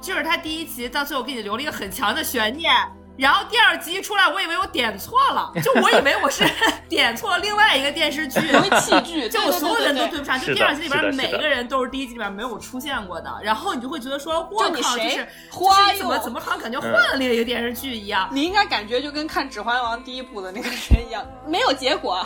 [0.02, 2.72] 就是他第一集到最后给你留了一个很强的悬念。
[3.16, 6.44] 然后第二集一出来，我以为我点错了， 就我以为我是
[6.90, 8.40] 点错了另外一个电视剧，
[8.82, 10.40] 器剧，就我所有人都对不上。
[10.40, 18.28] 就第二集里边每个人都是第一集里边没有出现过的，然后你就会觉得说，我靠，就是花怎么怎么好像感觉换了另一个电视剧一样。
[18.32, 22.26] 你应该感觉就跟看《指环王》第一部的那个人一样，没有结果，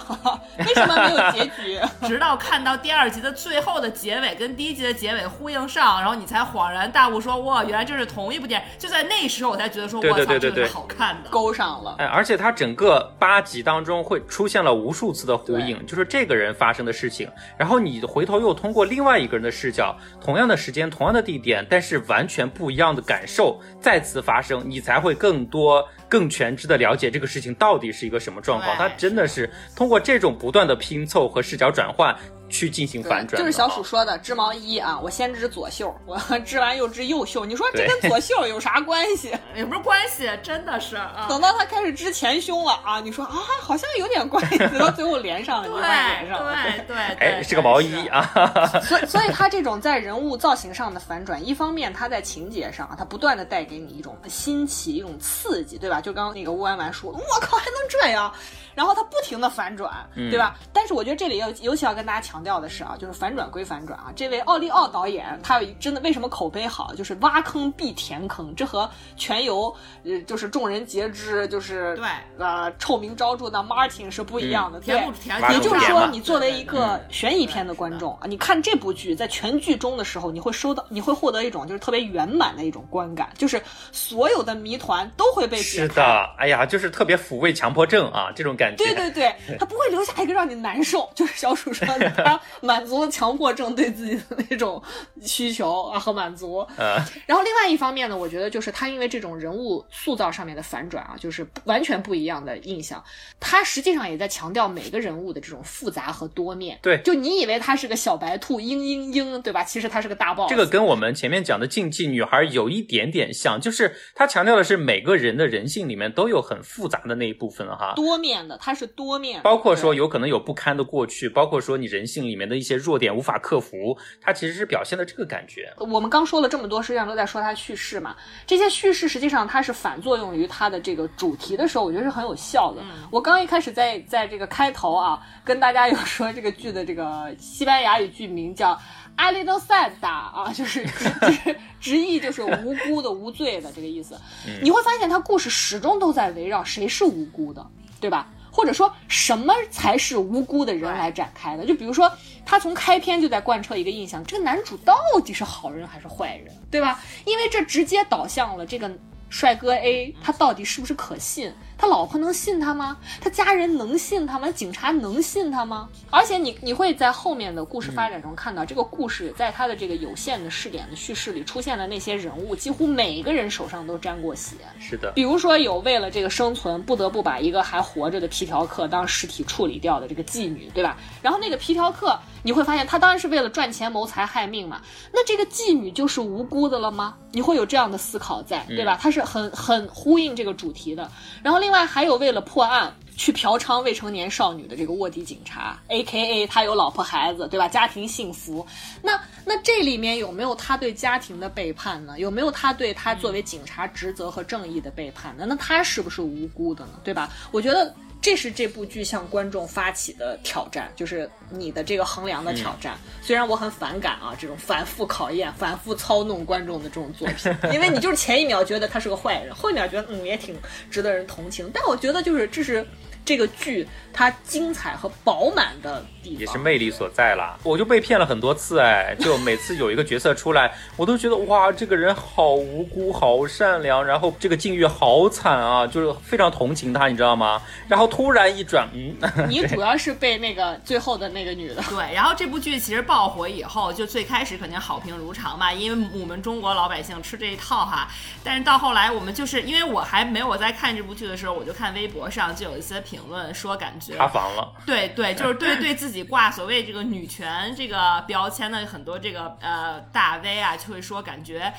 [0.59, 1.79] 为什么没有结局？
[2.07, 8.67] 直到看到第二集的最后的结尾跟第一集的结尾呼应上，然后你才恍然大悟，说哇，原来这是同一部电影。
[8.79, 11.30] 就在那时候，我才觉得说，我操，这个好看的。
[11.32, 28.75] 勾上了，哎，而且它整个八集当中会出现了无数次的呼应，就是这个人发生的事情，然后你回头又通过另外一个人的视角，同样的时间、同样的地点，但是完全不一样的感受再次发生，你才会更多、更全知的了解这个事情到底是一个什么状况。
[28.78, 32.15] 它真的是通过这种不断的拼凑和视角转换。
[32.49, 33.39] 去进行反转。
[33.39, 37.45] 就是小鼠说的织毛衣啊，我先织左袖，我 织完又织右袖。
[37.45, 39.33] 你说这跟左袖有啥关系？
[39.55, 41.25] 也不是关系，真的是啊。
[41.29, 46.97] 等到他开始织前胸了啊，你说啊，好像有点关系，到最后连上了，对连上了，对对。
[47.19, 48.29] 哎，是个毛衣啊。
[48.83, 56.01] 所以，所以他这种在人物造型上的反转，一方面他在情节上啊，他不断的带给你一种新奇、一种刺激，对吧？
[56.01, 58.31] 就刚刚那个乌安丸说，我靠，还能这样？
[58.75, 60.55] 然后他不停的反转，对吧？
[60.71, 64.11] 但是我觉得这里要尤其要跟大家强调的是啊，就是反转归反转啊。
[64.15, 66.93] 这位奥利奥导演，他有真的为什么口碑好？
[66.95, 69.73] 就是挖坑必填坑，这和全游
[70.03, 72.05] 呃就是众人皆知，就是对
[72.38, 74.79] 呃臭名昭著的 Martin 是不一样的。
[74.79, 75.39] 填不填？
[75.51, 83.61] 也就是说，你作为一个悬疑片的观众啊，你看这部剧在全剧终的时候，你会收到，你会获得一种就是特别圆满的一种观感，就是
[83.91, 85.88] 所有的谜团都会被解开。
[85.88, 88.83] 是的，哎呀，就是特别抚慰强迫症啊，这种感觉。
[88.83, 94.82] 对对对，他不会留下一个让你难受， 就是小鼠说的， 他满足了强迫症对自己的那种
[95.21, 96.65] 需求啊和满足。
[96.78, 103.03] 嗯，然后另外一方面呢，我觉得就是他因为这种人物塑造上面的反转啊，就是完全不一样的印象。
[103.39, 106.78] 他实际上也在强调每个人物的这种复杂和多面。
[106.82, 109.63] 对，就你以为他是个小白兔，嘤嘤嘤，对吧？
[109.63, 110.49] 其实他是个大 boss。
[110.49, 118.57] 这个跟我们前面讲的禁忌女孩有一点点像，就是他强调的是每个人的人性里面都有很复杂的那一部分哈，多面的。
[118.59, 125.74] 它是多面，包括说有可能有不堪的过去，包括说你人性里面的一些弱点无法克服，它其实是表现了这个感觉。
[125.78, 128.15] 我们刚说了这么多，实际上都在说它叙事嘛。
[128.45, 132.82] 这些叙事实际上它是反作用于它的这个主题的时候，我觉得是很有效的。
[133.11, 138.74] 我刚一开始在在这个开头啊，跟大家有说这个剧的这个西班牙语剧名叫
[139.18, 144.20] 《l i d o Santa》啊，就是直 直译就是无辜的、无罪的这个意思。
[144.61, 147.65] 你会发现它故事始终都在围绕谁是无辜的。
[147.99, 148.28] 对吧？
[148.57, 151.63] 或者说什么才是无辜的人来展开的？
[151.63, 152.11] 就比如说，
[152.43, 156.51] 他从开篇就在贯彻一个印象：这个男主到底是好人还是坏人？
[156.71, 156.99] 对吧？
[157.23, 158.91] 因为这直接导向了这个
[159.29, 161.53] 帅哥 A 他到底是不是可信。
[161.78, 162.97] 他老婆能信他吗？
[163.21, 164.49] 他家人能信他吗？
[164.51, 165.88] 警察能信他吗？
[166.09, 174.55] 而且你你会在后面的故事发展中看到，这个故事在他的这个有限的试点的叙事里出现的那些人物，几乎每个人手上都沾过血。
[174.80, 180.97] 是的，比如说有为了这个生存不得不把一个还活着的皮条客当尸体处理掉的这个妓女，对吧？
[181.21, 182.17] 然后那个皮条客，
[182.47, 184.81] 你会发现他当然是为了赚钱谋财害命嘛。
[185.11, 187.13] 那这个妓女就是无辜的了吗？
[187.33, 188.97] 你会有这样的思考在，对吧？
[189.01, 191.11] 他是很很呼应这个主题的。
[191.43, 197.67] 然后另外还有为了破案去嫖娼未成年少女的这个卧底警察，A K A 他有老婆孩子，对吧？
[197.67, 198.65] 家庭幸福。
[199.03, 202.17] 那那这里面有没有他对家庭的背叛呢？
[202.17, 205.45] 有没有他对他作为警察职责和正义的背叛呢？
[205.45, 206.91] 那他是不是无辜的呢？
[207.03, 207.29] 对吧？
[207.51, 207.93] 我觉得。
[208.28, 212.97] 这是这部剧向观众发起的挑战，就是你的这个衡量的挑战。
[213.21, 220.59] 虽然我很反感啊，这种反复考验、反复操弄观众的这种作品， 因为你就是前一秒觉得他是个坏人，后一秒觉得嗯也挺
[220.91, 221.71] 值得人同情。
[221.73, 222.86] 但我觉得就是这是。
[223.28, 227.57] 这个剧它精彩和饱满的地方也是魅力所在啦。
[227.61, 237.61] 我就被骗了很多次哎，就每次有一个角色出来，我都觉得哇，这个人好无辜、好善良，然后这个境遇好惨啊，就是非常同情他，你知道吗？
[237.89, 239.13] 然后突然一转，嗯，
[239.49, 242.13] 你 主要是被那个最后的那个女的对。
[242.13, 248.07] 然后这部剧其实爆火以后，就最开始肯定好评如潮嘛，因为我们中国老百姓吃这一套哈。
[248.41, 253.16] 但是到后来，我们就是因为我还没有在看这部剧的时候，我就看微博上就有一些评。
[253.18, 261.74] 评论说感觉塌房了，对对，就是对对自己挂所谓这个女权这个标签的很多这个呃大 V 啊，就会说感觉，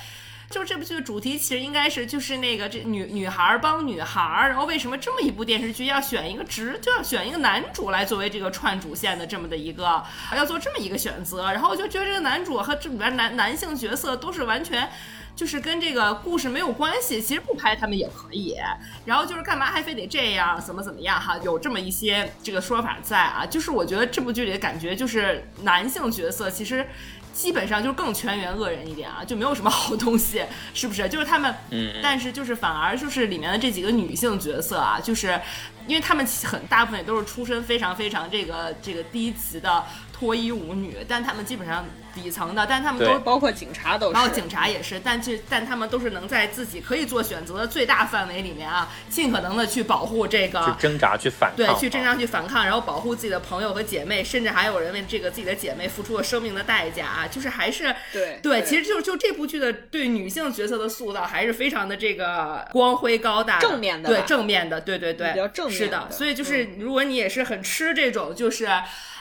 [0.51, 10.03] 就这部剧的主题其实应该是就是那个这女女孩帮女孩，然后为什么这么一部电视剧要选一个直就要选一个男主来作为这个串主线的这么的一个
[10.35, 14.91] 要做这么一个选择，然后我就觉得这个男主和这里边男男性角色都是完全。
[15.39, 18.57] 就是跟这个故事没有关系，其实不拍他们也可以。
[19.05, 21.39] 然后就是干嘛还非得这样，怎么怎么样哈？
[21.45, 23.47] 有这么一些这个说法在啊。
[23.47, 26.85] 就是我觉得这部剧里的感觉，就是男性角色其实
[27.33, 30.43] 基本上就更全员恶人一点啊，就没有什么 好东西，
[30.75, 31.09] 是不是？
[31.09, 35.41] 就是他们，嗯，但是就是反而就是里面的这几个女性角色啊，就是
[35.87, 41.87] 因为他们很大部分也都是出身非常非常这个这个低级的脱衣舞女，但他们基本上。
[42.21, 50.89] 底层的，但他们对都包括警察都是，包括警察也是，但这但他们都是能在自己可以做选择的最大范围里面啊，尽可能的去保护这个去。
[50.89, 57.29] 挣扎去反抗，对，去挣扎去反抗，然后保护自己的朋友和姐妹，甚至还有人为这个自己的姐妹付出了生命的代价啊！
[57.31, 65.99] 就是还是对对，其实就就这部剧的对女性角色的塑造还是非常的这个光辉高大、正面的对正面的，对对对，比较正面是的。
[65.99, 68.69] 的所以就是如果你也是很吃这种就是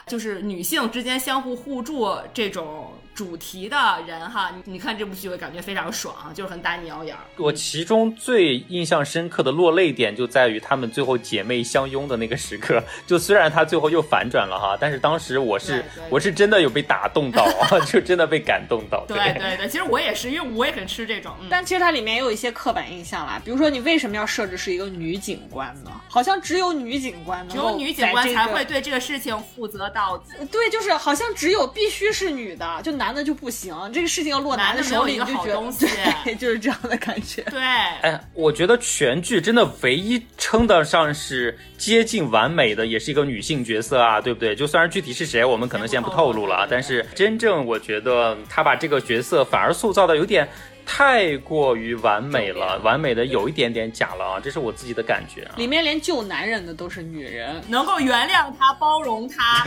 [0.07, 7.21] 就是女性之间相互互助这种主题的人哈，你你看这部剧会感觉非常爽，就是很打你腰眼儿。
[7.37, 12.79] 我其中最印象深刻的落泪点就在于他们最后姐妹相拥的那个时刻。
[13.07, 19.03] 就虽然他最后又反转了哈，但是当时我是我是真的有被打动到啊， 就真的被感动到。
[19.07, 21.33] 对对对，其实我也是，因为我也很吃这种。
[21.41, 25.89] 嗯但其实它里面也有一些刻板印象啦，比如说你为什么要设置是一个女警官呢？
[26.07, 30.45] 好像只有女警官能只有女警官才会对这个事情负责到底。
[30.51, 33.73] 对，就是好像只有必须是女的，就男的就不行。
[33.93, 35.87] 这个事情要落男的的手里，就觉得东西
[36.25, 37.41] 对， 就是这样的感觉。
[37.43, 44.55] 对，哎，我觉得全剧真的唯一称得上是接近完美的，也是一个女性角色啊，对不对？
[44.55, 50.47] 就虽然具体是谁，我们可能先不透露了啊，但是真正我觉得他把这个角色反而塑造的有点
[50.89, 55.51] 太过于完美了，完美的有一点点假了啊，这是我自己的感觉啊。
[55.57, 59.65] 里面连救男人的都是女人，能够原谅他、包容他。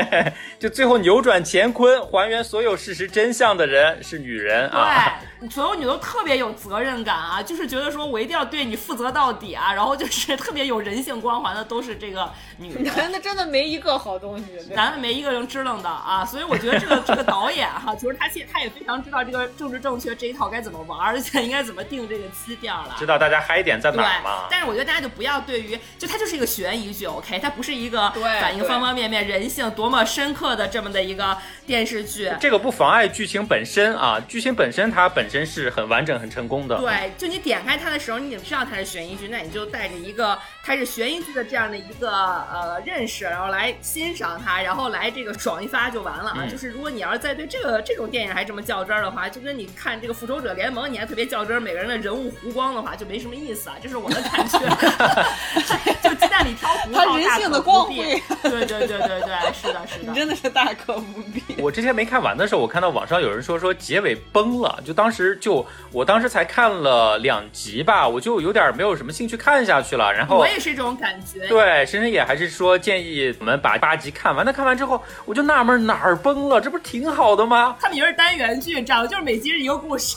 [0.60, 5.20] 就最后扭转乾坤，还原所有事实真相的人是女人啊。
[5.37, 12.90] 对，所有女都特别有责任感啊，就是觉得说我一定要对你负责到底啊，然后就是特别有人性光环的都是这个女的。
[12.96, 14.44] 男的真的没一个好东西。
[14.66, 22.96] 对男的没一个能支棱的啊，所以我觉得这个 这个导演哈、其实他其实他也非常知道这个政治正确这一套该怎么玩，而且应该怎么定这个基调了。
[22.98, 31.36] 知道大家嗨点在哪儿吗？，但是我觉得大家就不要对于，就它就是一个悬疑剧，OK，它不是一个对反映方方面面人性多么深刻的这么的一个
[31.66, 32.32] 电视剧。
[32.40, 36.76] 这个不妨碍剧情本身啊，剧情本身它本身是很完整、很成功的。
[36.78, 40.38] 对，就你点开它的时候，你已经知道它是悬疑剧，那你就带着一个
[40.68, 46.36] 它是悬疑剧的这样的一个呃认识，然后来欣赏它，然后来这个爽一发就完了啊。
[46.40, 53.76] 嗯就是如果你要是再对这个这种电影还这么较真儿的话，就跟你看这个复仇者联盟，你还特别较真儿，每个人的人物弧光的话，就没什么意思啊。
[53.82, 54.58] 这是我的感觉，
[56.02, 60.14] 就鸡蛋里挑骨头，它人性的光辉对对对对对，是的，是的你。
[60.14, 61.42] 真的是大可不必。
[61.62, 70.12] 我之前没看完的时候，我看到网上有人说说结尾崩了，就当时就我当时才看了两集吧，我就有点没有什么兴趣看下去了。
[70.12, 74.44] 然后我也是这种感觉，对深深也还是说建议我们把八集看完。
[74.44, 77.76] 那看完之后，我就纳闷哪儿崩了，这不是挺好的吗？
[77.80, 80.16] 他们以为是单元剧，长的就是每集是一个故事。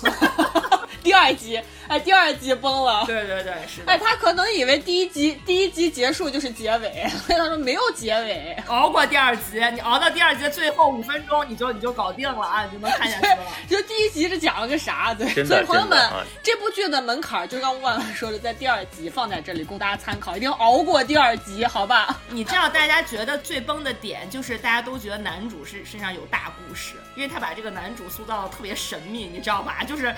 [1.04, 1.60] 第二集，
[1.92, 3.04] 哎，第二集崩了。
[3.06, 3.98] 对对对，是的哎，。
[3.98, 8.56] 他可能以为第一集第一集结束就是结尾，所以他说没有结尾。
[8.68, 13.40] 熬过第二集，你熬到第二集的最后五分钟，你就你就搞定了啊，你就能看下去了。
[13.70, 15.14] 就第一集是讲了个啥？
[15.14, 22.22] 对，所以朋友们，啊这部剧的门槛儿就刚万万说的，在第二集放在这里供大家参考，一定要熬过第二集，好吧？
[22.32, 29.84] 你知道大家觉得最崩的点，就是大家都觉得男主是身上有大故事，因为他把这个男主塑造的特别神秘，你知道吧？
[29.86, 30.16] 就是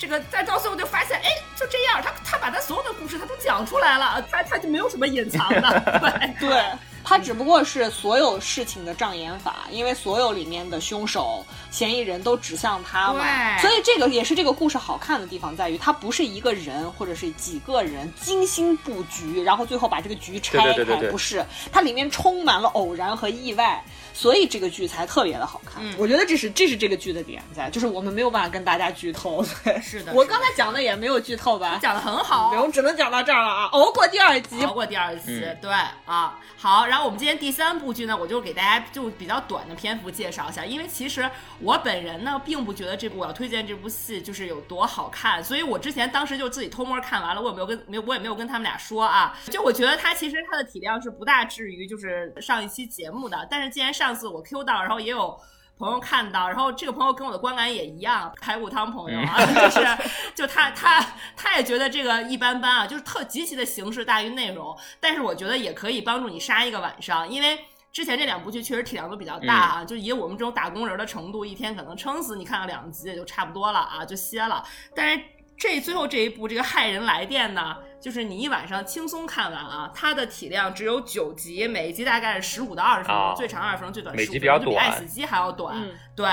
[0.00, 6.00] 这个，再到最后就发现，哎，就这样，他他把他所有的故事他都讲出来了，他他就没有什么隐藏的，
[6.40, 6.64] 对对。
[7.02, 23.82] 他只不过是所有事情的障眼法，因为所有里面的凶手、嫌疑人都指向他嘛，所以这个也是这个故事好看的地方，在于它不是一个人或者是几个人精心布局，然后最后把这个局拆开，对对对对对不是，它里面充满了偶然和意外，
[24.20, 25.82] 所以这个剧才特别的好看。
[25.82, 29.42] 嗯我觉得这是这是这个剧的点在，就是我们没有办法跟大家剧透。
[29.64, 31.78] 对，是的是的我刚才讲的也没有剧透吧？
[31.80, 32.50] 讲的很好。
[32.60, 33.64] 我只能讲到这儿了啊！
[33.72, 35.70] 熬过第二集，熬过第二集，嗯对
[36.04, 41.28] 啊，好，然后我们今天第三部剧呢，我就给大家就比较短的篇幅介绍一下，因为其实
[41.60, 55.40] 我本人呢，并不觉得这部我要推荐这部戏就是有多好看，所以我之前当时就自己偷摸看完了，我也没有跟没有我也没有跟他们俩说啊，就我觉得它其实它的体量是不大至于就是上一期节目的，但是既然上次我 Q 到，然后也有。
[55.78, 61.02] 朋友看到，然后这个朋友跟我的观感也一样，排骨汤朋友啊， 就是就他他
[61.34, 67.58] 他也觉得这个一般般啊，就是特极其的形式大于内容，但是我觉得也可以帮助你杀一个晚上，因为。
[67.92, 74.62] 之前这两部剧确实体量都比较大啊，就以我们这种打工人的程度，一天可能撑死你看了两集也就差不多了啊，就歇了。
[74.94, 75.24] 但是
[75.58, 79.92] 这最后这一部这个骇人来电呢，就是你一晚上轻松看完啊。
[79.94, 85.76] 它的体量只有九集，每一集大概是十五到二十分钟，哦最长二十分钟，最短每十五分钟，就比集比较短爱死机还要短。
[85.76, 86.28] 嗯对，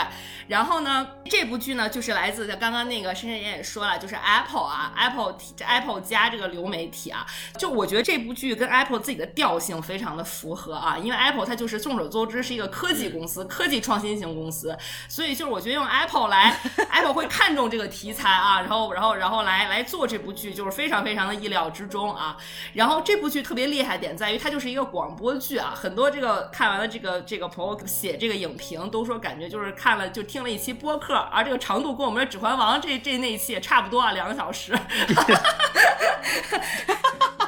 [0.49, 7.25] 然后呢，这部剧呢，就是来自刚刚那个深深妍也说了，就是 Apple 啊，Apple 这 Apple 加这个流媒体啊，
[7.57, 16.59] 就我觉得这部剧跟 Apple 自己的调性非常的符合啊，因为 Apple 它就是众所周知是一个科技公司、科技创新型公司，所以就是我觉得用 Apple 来，
[16.91, 22.37] Apple 会看重这个题材啊，然后然后然后来来做这部剧，就是非常非常的意料之中啊。
[22.73, 34.77] 然后这部剧特别厉害点在于它就是一个广播剧啊，很多这个看完了这个这个朋友写这个影评都说感觉就是看了就听了一期播客，而这个长度跟我们的《指环王》这这那一期也差不多啊，两个小时。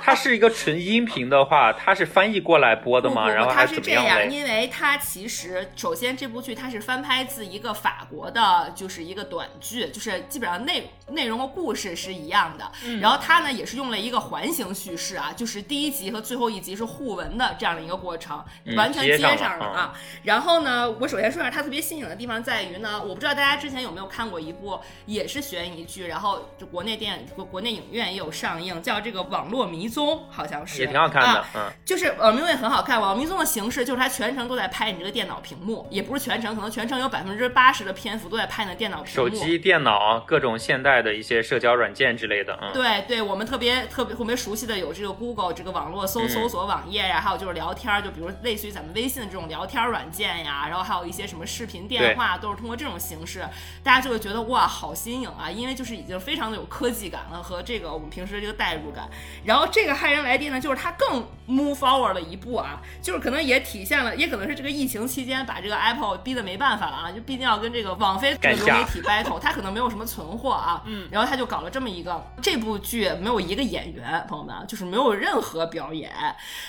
[0.02, 3.26] 它是一个纯音频的话，它是翻译过来播的吗？
[3.26, 4.28] 不不不，然后还它是这样？
[4.32, 12.72] 因为它其实首先这部剧它是翻拍自一个法国的，就是一个短剧，就是基本上内内容和故事是一样的。
[12.86, 19.94] 嗯然后它呢也是用了一个环形叙事啊，就是第一集和最后一集是互文的这样的一个过程，嗯完全接接上了啊。
[20.24, 39.30] 然后呢，我首先说一下它特别新颖的地方在于呢，我不知道大家之前有没有看过一部也是悬疑剧，然后就国内电影国国内影院也有上映，叫这个《网络迷踪》，好像是也挺好看的啊，嗯，就是网迷踪也很好看，网络迷踪的形式就是它全程都在拍你这个电脑屏幕，也不是全程，可能全程有百分之八十的篇幅都在拍你的电脑屏幕。
[39.30, 46.30] 手机、电脑各种现代的一些社交软件之类的，嗯，对对，我们特别特别特别熟悉的有这个 Google 这个网络搜嗯。
[46.30, 53.44] 搜索网页呀、还有就是聊天儿，就比如类似于咱们微信的这种聊天软件呀，然后还有一些什么视频电话，都是通过这种形式，
[53.84, 59.10] 大家就会觉得哇，好新颖啊，因为就是已经非常的有科技感了和这个我们平时的这个代入感。
[59.44, 76.12] 然后这个骇人来电呢，就是它更 move forward 了一步啊，就是可能也体现了，也可能是这个疫情期间把这个 Apple 逼得没办法了啊，就毕竟要跟这个网飞这个流媒体 battle，它可能没有什么存货啊，嗯，然后他就搞了这么一个，这部剧没有一个演员，朋友们，就是没有任何表演，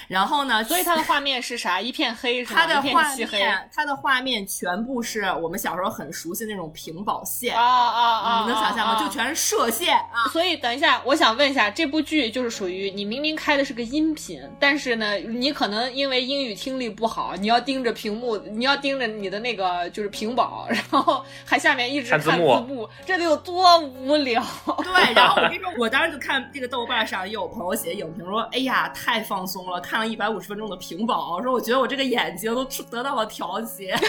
[0.09, 1.81] 然后呢，所以它的画面是啥？
[1.81, 2.65] 一片黑是吗？
[2.65, 3.15] 一片它的画。
[3.31, 7.57] 面，它的画面全部是我们小时候很熟悉那种屏保线。
[7.57, 8.41] 啊啊啊！
[8.43, 8.95] 你能想象吗？
[8.95, 10.29] 啊就全是射线啊！
[10.33, 24.43] 所以等一下，我想问一下，这部剧就是属于你明明开的是个音频，但是呢，你可能因为英语听力不好，你要盯着屏幕，你要盯着你的那个就是屏保，然后还下面一直看看字幕字幕，这得有多无聊？
[24.83, 33.97] 对，然后我跟你说，我当时就看这个豆瓣上也有朋友写影评说，哎呀，太放松了，看了一百五十分钟的屏保，说我觉得我这个眼睛都得到了调节。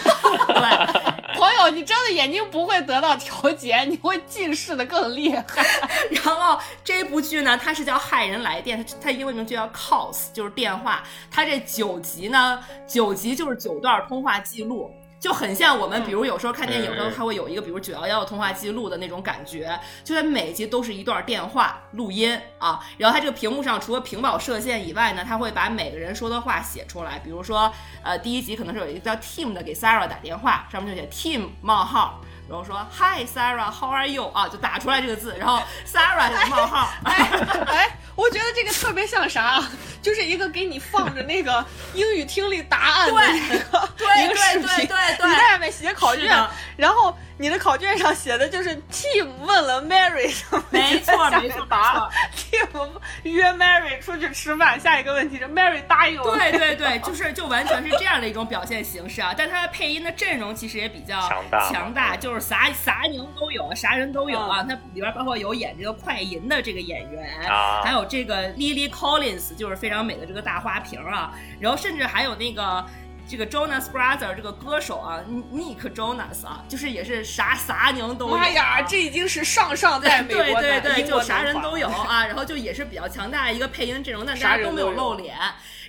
[0.48, 5.44] 对，朋友，你真的眼睛不会得到调节，你会近视的更厉害。
[6.12, 11.04] 然后这部剧呢，它是叫《骇人来电》，它它英文名就叫 Calls，就是电话。
[11.30, 14.92] 它这九集呢，九集就是九段通话记录。
[15.22, 22.80] 就很像我们，比如有时候看电影的时候，嗯它会有一个，比如九幺幺的通话记录的那种感觉，就是每集都是一段电话录音啊。
[22.98, 27.20] 然后它这个屏幕上除了屏保射线以外呢，它会把每个人说的话写出来。
[27.20, 27.72] 比如说，
[28.02, 32.20] 呃，第一集可能是有一个叫 Tim 的给 Sarah 打电话，上面就写 Tim 冒号。
[32.52, 34.28] 然后说 Hi Sarah，How are you？
[34.34, 39.64] 啊，就打出来这个字，然后 Sarah 就冒号， 哎，我觉得这个特别像啥？
[40.02, 41.64] 就是一个给你放着那个
[41.94, 52.90] 英语听力答案的对那个对一个视频，对对对对你在上面写考卷，然后你的考卷上写的就是 Tim 问了 Mary 什么，没错下面没错答 Tim
[53.24, 56.36] 约 Mary 出去吃饭，下一个问题是 Mary 答应了。
[56.36, 59.36] 对对对， 就是就完全是这样的一种表现形式啊。
[59.38, 64.66] 但它的配音的阵容其实也比较强大强大就是啥啥宁都有，啥人都有啊。
[64.68, 71.32] 它里边包括有演这个快银的这个演员，啊还有这个 Lily Collins，就是非常美的这个大花瓶啊。
[71.60, 72.86] 然后甚至还有那个。
[73.28, 75.22] 这个 Jonas Brother 这个歌手啊
[75.54, 78.40] ，Nick Jonas 啊，就是也是啥啥宁都有、啊。
[78.40, 85.38] 妈呀，这已经是上上代美对国男对对，英国就啥人都有啊， 然后就也是比较强大的一个配音阵容，但大家都没有露脸。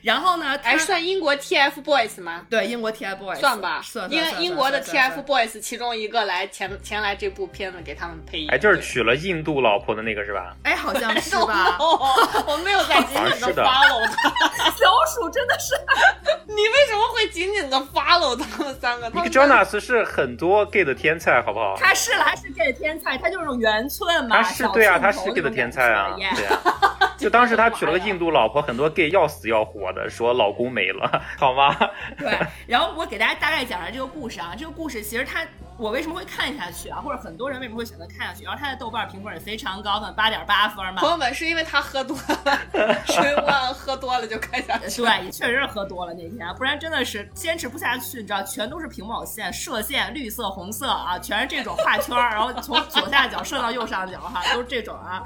[0.03, 2.45] 然后呢，哎，算英国 TFBOYS 吗？
[2.51, 10.57] 对英国 TFBOYS 算吧，算因为英国的 TFBOYS 其中一个来前前来这部片子给他们配音，哎，就是娶了印度老婆的那个是吧？
[10.65, 11.77] 哎，好像是吧？
[11.79, 11.99] 哦，
[12.49, 15.75] 我没有在紧紧的 follow 他，小鼠真的是
[16.49, 19.09] 你为什么会紧紧的 follow 他们三个？
[19.09, 21.77] 他那个们 Jonas 是很多 gay 的天才，好不好？
[21.79, 26.61] 他是了，他是 gay 的天才，他就是种圆寸嘛，他是对啊，他是 gay 的天才啊，对啊。
[27.19, 31.77] 就当时他 娶了个印度老婆，很多 gay 要死要活说老公没了，好吗？
[32.19, 32.37] 对，
[32.67, 34.55] 然后我给大家大概讲一下这个故事啊。
[34.59, 35.45] 这个故事其实它，
[35.83, 37.01] 我为什么会看下去啊？
[37.01, 38.45] 或者很多人为什么会选择看下去？
[38.45, 41.01] 然后他的豆瓣评分也非常高，的八点八分嘛。
[41.01, 45.03] 朋友们是因为他喝多了，水万喝多了就看下去。
[45.03, 48.19] 对，确实是喝多了那天，不然真的是坚持不下去。
[48.19, 55.21] 你知道，全都是平保线、射线，绿色、红色啊，全是这种画圈，然后从左下角射到右上角哈，都是这种啊。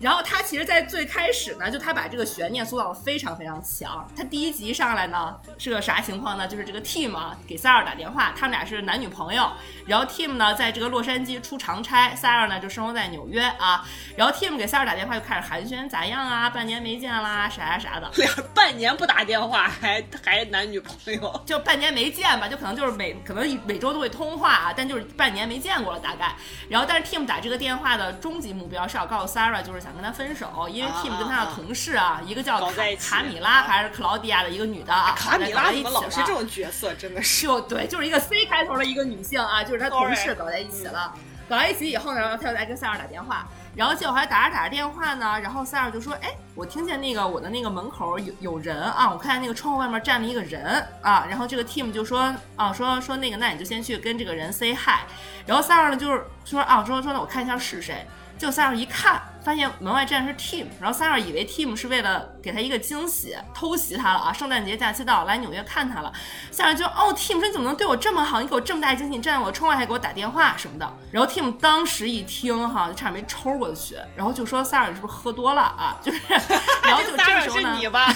[0.00, 4.08] 然后他其实，在最开始呢，就他把这个悬念塑造的非常非常强。
[4.16, 6.48] 他第一集上来呢是个啥情况呢？
[6.48, 9.46] 就是这个 Tim 啊给 Sarah 打电话，他们俩是男女朋友。
[9.86, 13.84] 然后 Tim 呢在这个洛杉矶出长差，Sarah 呢就生活在纽约啊。
[14.16, 16.50] 然后 Tim 给 Sarah 打电话就开始寒暄，咋样啊？
[16.50, 18.10] 半年没见啦，啥啥啥的。
[18.16, 26.34] 俩半年不打电话还还男女朋友，就半年没见吧，就可能就是每可能每周都会通话啊，但就是半年没见过了大概。
[26.68, 41.12] 然后但是 Tim 打这个电话的终极目标是要告诉 Sarah 就是想跟他分手，因为 Tim 跟他的同事啊，一个叫卡卡米拉还是克劳迪亚的一个女的啊，卡米拉怎么老是这种角色，真的是就对，就是一个 C 开头的一个女性啊，就是他同事搞在一起了，
[41.48, 55.00] 搞在一起以后呢，然后他就来跟塞尔打电话，然后结果还打着打着电话呢，然后塞尔就说，哎，我听见那个我的那个门口有有人啊，我看见那个窗户外面站了一个人啊，然后这个 team 就说，啊，说说那个，那你就先去跟这个人 say hi，
[55.46, 58.06] 然后塞尔呢就是说，啊，说说那我看一下是谁。
[58.38, 64.32] 结果 Sarah 一看，发现门外站的是 Tim，然后 Sarah 以为 Tim 是为了给他一个惊喜，偷袭他了啊！
[64.32, 66.12] 圣诞节假期到，来纽约看他了。
[66.52, 68.40] Sarah 就哦，Tim 说你怎么能对我这么好？
[68.40, 70.88] 你给我这么大惊喜，你站在我窗外还给我打电话什么的。
[71.10, 75.98] 然后 Tim 当时一听哈，就差点没抽过去，然后就说 Sarah 你是不是喝多了啊？
[76.00, 76.20] 就是，
[76.86, 78.06] 然后就这个时候呢，是你吧？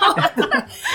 [0.00, 0.16] 然后，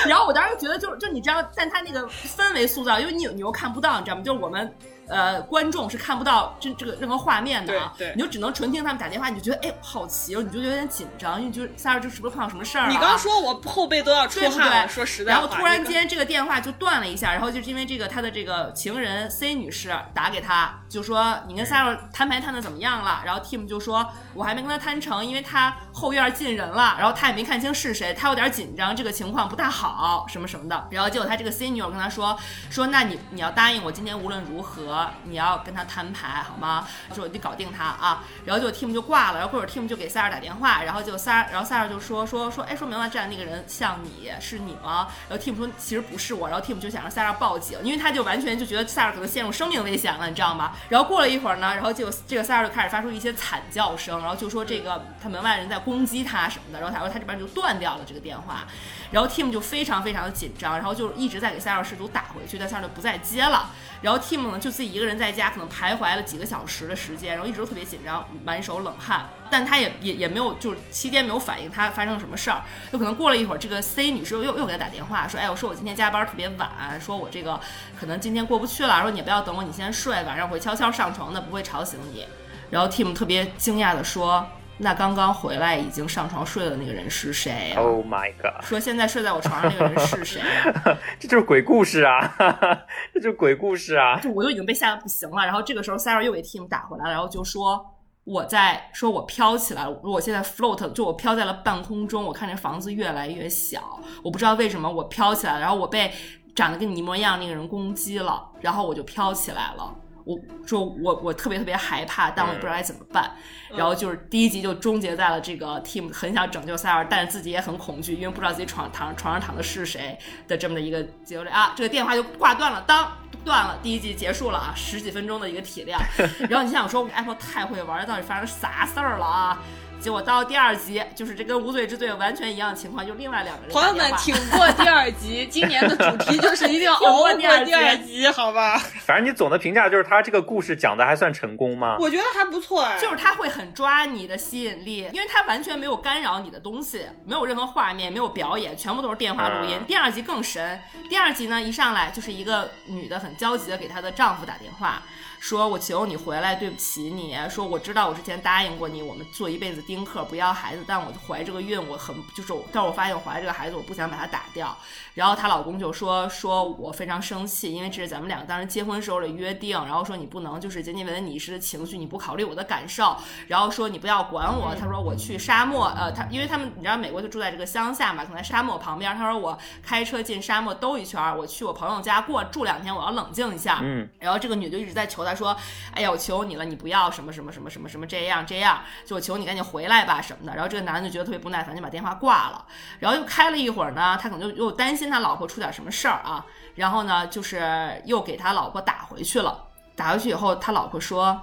[0.06, 4.22] 然后我当时觉得就就你知道，但他那个氛围塑造，因为你你又看不到，你知道吗？
[4.22, 4.76] 就是我们。
[5.08, 12.90] 呃，观众是看不到这这个任何画面的啊，你就只能纯听他们打电话，你就觉得哎好奇，你就有点紧张，因为就是萨尔就是不是碰到什么事儿了？
[12.90, 23.22] 你刚说我后背都要出汗了，说实在然后突然间这个电话就断了一下，然后就是因为这个他的这个情人 C 女士打给他，就说你跟萨尔摊牌摊的怎么样了？
[23.26, 30.88] 然后 Tim 就说我还没跟他摊成，因为他后院进人了，然后他也没看清是谁，他有点紧张，这个情况不大好，什么什么的。
[30.92, 32.40] 然后结果他这个 C 女友跟他说
[32.70, 34.93] 说那你你要答应我今天无论如何。
[35.24, 36.88] 你要跟他摊牌好吗？
[37.14, 45.08] 说你搞定他啊，然后就 Tim 就挂了，然后或者 Tim 就给塞尔打电话，然后就塞尔，然后塞尔就说说说，哎，说明了站那个人像你是你吗？
[45.30, 50.74] 然后 Tim 说其实不是我，然后 Tim 就想让塞尔报警，因为他就完全就觉得塞尔可能陷入生命危险了，你知道吗？
[50.90, 58.66] 然后过了一会儿呢，然后就这个塞尔就开始发出一些惨叫声，然后就说这个他门外人在攻击他什么的，然后他说他这边就断掉了这个电话，
[59.12, 63.70] 然后 Tim 就非常非常的紧张，然后就一直在给塞尔试图打回去，但塞尔就不再接了。
[64.02, 72.62] 然后 Tim 呢就自己一个人在家，可能徘徊了几个小时的时间，然后一直都特别紧张，满手冷汗，但他也也也没有，就是期间没有反应他发生了什么事儿。
[72.92, 76.70] 就可能过了一会儿，这个 C 女士又又又给他打电话说，哎，我说我今天加班特别晚，
[77.00, 77.60] 说我这个
[78.00, 82.26] 可能今天过不去了，说你不要等我，你先睡，晚上我会悄悄上床的，不会吵醒你。
[82.70, 84.48] 然后 Tim 特别惊讶的说。
[84.78, 88.66] 那刚刚回来已经上床睡了那个人是谁？Oh my god！
[88.66, 90.42] 说现在睡在我床上那个人是谁？
[91.20, 92.36] 这就是鬼故事啊！
[93.14, 94.20] 这就是鬼故事啊！
[94.20, 95.46] 就我都已经被吓得不行了。
[95.46, 97.86] 然后这个时候，Sarah 又给 Tim 打回来了，然后就说
[98.24, 102.24] 我在说我飘起来了，我现在 float，就我飘在了半空中。
[102.24, 106.12] 我看这房子越来越小，我不知道为什么我飘起来了，然后我被
[106.56, 109.96] 长得跟你一模一样那个人攻击了，然后我就飘起来了。
[110.26, 113.32] 我说我我特别特别害怕，但我也不知道该怎么办。
[113.76, 120.18] 然后就是第一集就终结在了这个 Team 很想拯救塞尔，但是自己也很恐惧，因为不知道自己床躺床上躺的是谁
[120.48, 121.74] 的这么的一个结果啊。
[121.76, 123.12] 这个电话就挂断了，当
[123.44, 126.00] 断了，第一集结束了啊，十几分钟的一个体量。
[126.50, 129.60] 然后你想说 Apple 太会玩，到底发生啥事儿了啊？
[130.04, 133.72] 结果到第二集，就是这跟无罪之罪完全一样的情况，就另外两个人。
[133.72, 137.64] 朋友们挺过第二集，今年的主题 就是一定要熬过第二
[138.00, 138.78] 集，好吧？
[139.06, 141.96] 反正你总的评价就是他这个故事讲的还算成功吗？
[142.02, 149.80] 我觉得还不错哎，就是他会很抓你的吸引力，因为他完全没有干扰你的东西，没有任何画面，没有表演，全部都是电话录音。
[149.88, 155.02] 第二集更神，第二集呢一上来就是一个女的很焦急的给她的丈夫打电话。
[155.44, 157.36] 说我求你回来，对不起你。
[157.50, 160.86] 说我知道我之前答应过你，我们做一辈子丁克，不要孩子。
[160.88, 164.74] 但我怀这个孕，我很就是，但我发现我怀这个孩子，我不想把它打掉。
[165.16, 169.78] 然后她老公就说，说我非常生气，因为这是咱们两个当时结婚时候的约定。
[169.84, 173.14] 然后说你不能就是仅仅为了你一时的情绪，你不考虑我的感受。
[173.48, 174.74] 然后说你不要管我。
[174.80, 179.14] 他说我去沙漠，呃，他因为他们你知道美国就住在这个乡下嘛，可能在沙漠旁边。
[179.18, 183.82] 他说我开车进沙漠兜一圈，我去我朋友家过住两天，我要冷静一下。
[183.84, 184.08] 嗯。
[184.20, 185.33] 然后这个女的就一直在求他。
[185.34, 185.58] 他说
[185.94, 192.66] ：“哎呀，我求你了，你不要什么什么什么什么什么这样这样，就我求你赶紧回来吧什么的。”然后这个男的就觉得特别不耐烦，就把电话挂了。
[193.00, 196.46] 然后又开了一会儿呢，他可能就又担心他老婆出点什么事儿啊，
[196.76, 199.68] 然后呢，就是又给他老婆打回去了。
[199.96, 201.40] 打回去以后，他老婆说：“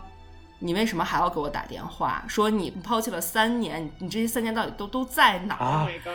[0.58, 2.24] 你为什么还要给我打电话？
[2.26, 6.14] 说你抛弃了三年，你这些三年到底都都在哪儿？” Oh！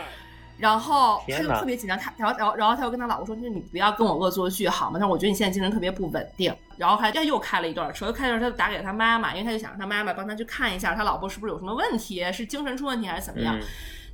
[0.57, 4.97] 然后他就特别紧张，他然后然后然后他又跟他老婆说，就是你不要跟我恶作剧好吗？
[4.97, 6.55] 但是我觉得你现在精神特别不稳定。
[6.77, 13.57] 然后还又又开了一段车，又开了一段，他就打给他妈妈，因为他就想让他妈妈帮他去看一下他老婆是不是有什么问题，是精神出问题还是怎么样。
[13.57, 13.61] 嗯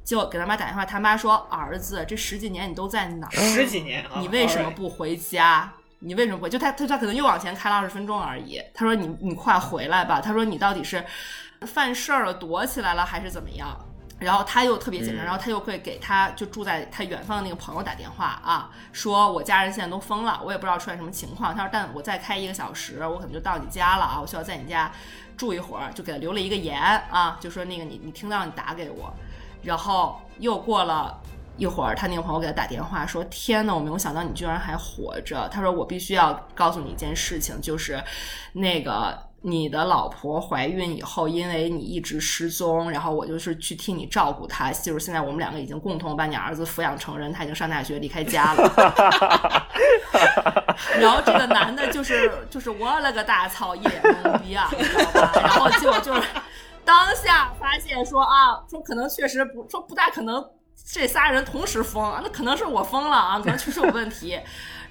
[0.03, 3.31] 结果给他妈打电话，他妈说：“儿子，这十几年你都在哪儿？
[3.31, 5.71] 十几年啊，你为什么不回家？
[5.99, 6.49] 你为什么不回？
[6.49, 8.59] 就他他他可能又往前开了二十分钟而已。
[8.73, 10.19] 他说你你快回来吧。
[10.19, 11.05] 他说你到底是
[11.67, 13.77] 犯事儿了躲起来了还是怎么样？
[14.21, 21.53] 然后他又特别紧张，嗯然后他又会给他就住在他远方的那个朋友打电话啊，说我家人现在都疯了，我也不知道出现什么情况。
[21.55, 24.91] 他说但我再开一个小时，我可能就到你家了啊，我需要在你家
[25.35, 26.79] 住一会儿，就给他留了一个言
[27.09, 29.13] 啊，就说那个你你听到你打给我，
[29.63, 31.19] 然后又过了。
[31.57, 38.01] 一会儿，他那个朋友给他打电话说：“天呐，我没有想到你居然还活着。”他说：“我必须要告诉你一件事情，就是
[38.53, 44.71] 那个你的老婆怀孕以后，因为你一直失踪，然后我就是去替你照顾她。
[44.71, 49.67] 就是现在我们两个已经共同把你儿子抚养成人，他已经上大学离开家了。
[50.99, 55.31] 然后这个男的就是就是我了个大操，一脸懵逼啊，你知道吧？
[55.41, 56.21] 然后就就是
[56.85, 60.43] 当下发现说啊，说可能确实不说不大可能。
[60.93, 64.39] 这仨人同时疯，那可能是我疯了啊，可能确实有问题。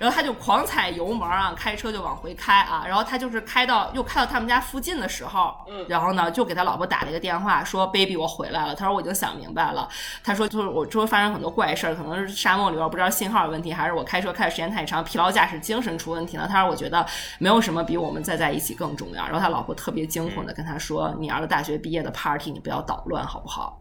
[0.00, 2.84] 然后他就狂踩油门啊，开车就往回开啊。
[2.86, 9.86] 然后他就是开到又开到他们家附近的时候，嗯然后呢就给他老婆打了一个电话，说：“baby，我回来了。”他说：“我已经想明白了。”
[10.24, 17.04] 他说：“就是我周围发生很多怪事儿，可能是沙漠里边不知道信号有问题，还是我开车开的时间太长，疲劳驾驶、精神出问题了。”他说：“我觉得
[17.38, 23.78] 没有什么比我们再在一起更重要。”然后他老婆特别惊恐的跟他说：“你儿子大学毕业的 party 你不要捣乱好不好？”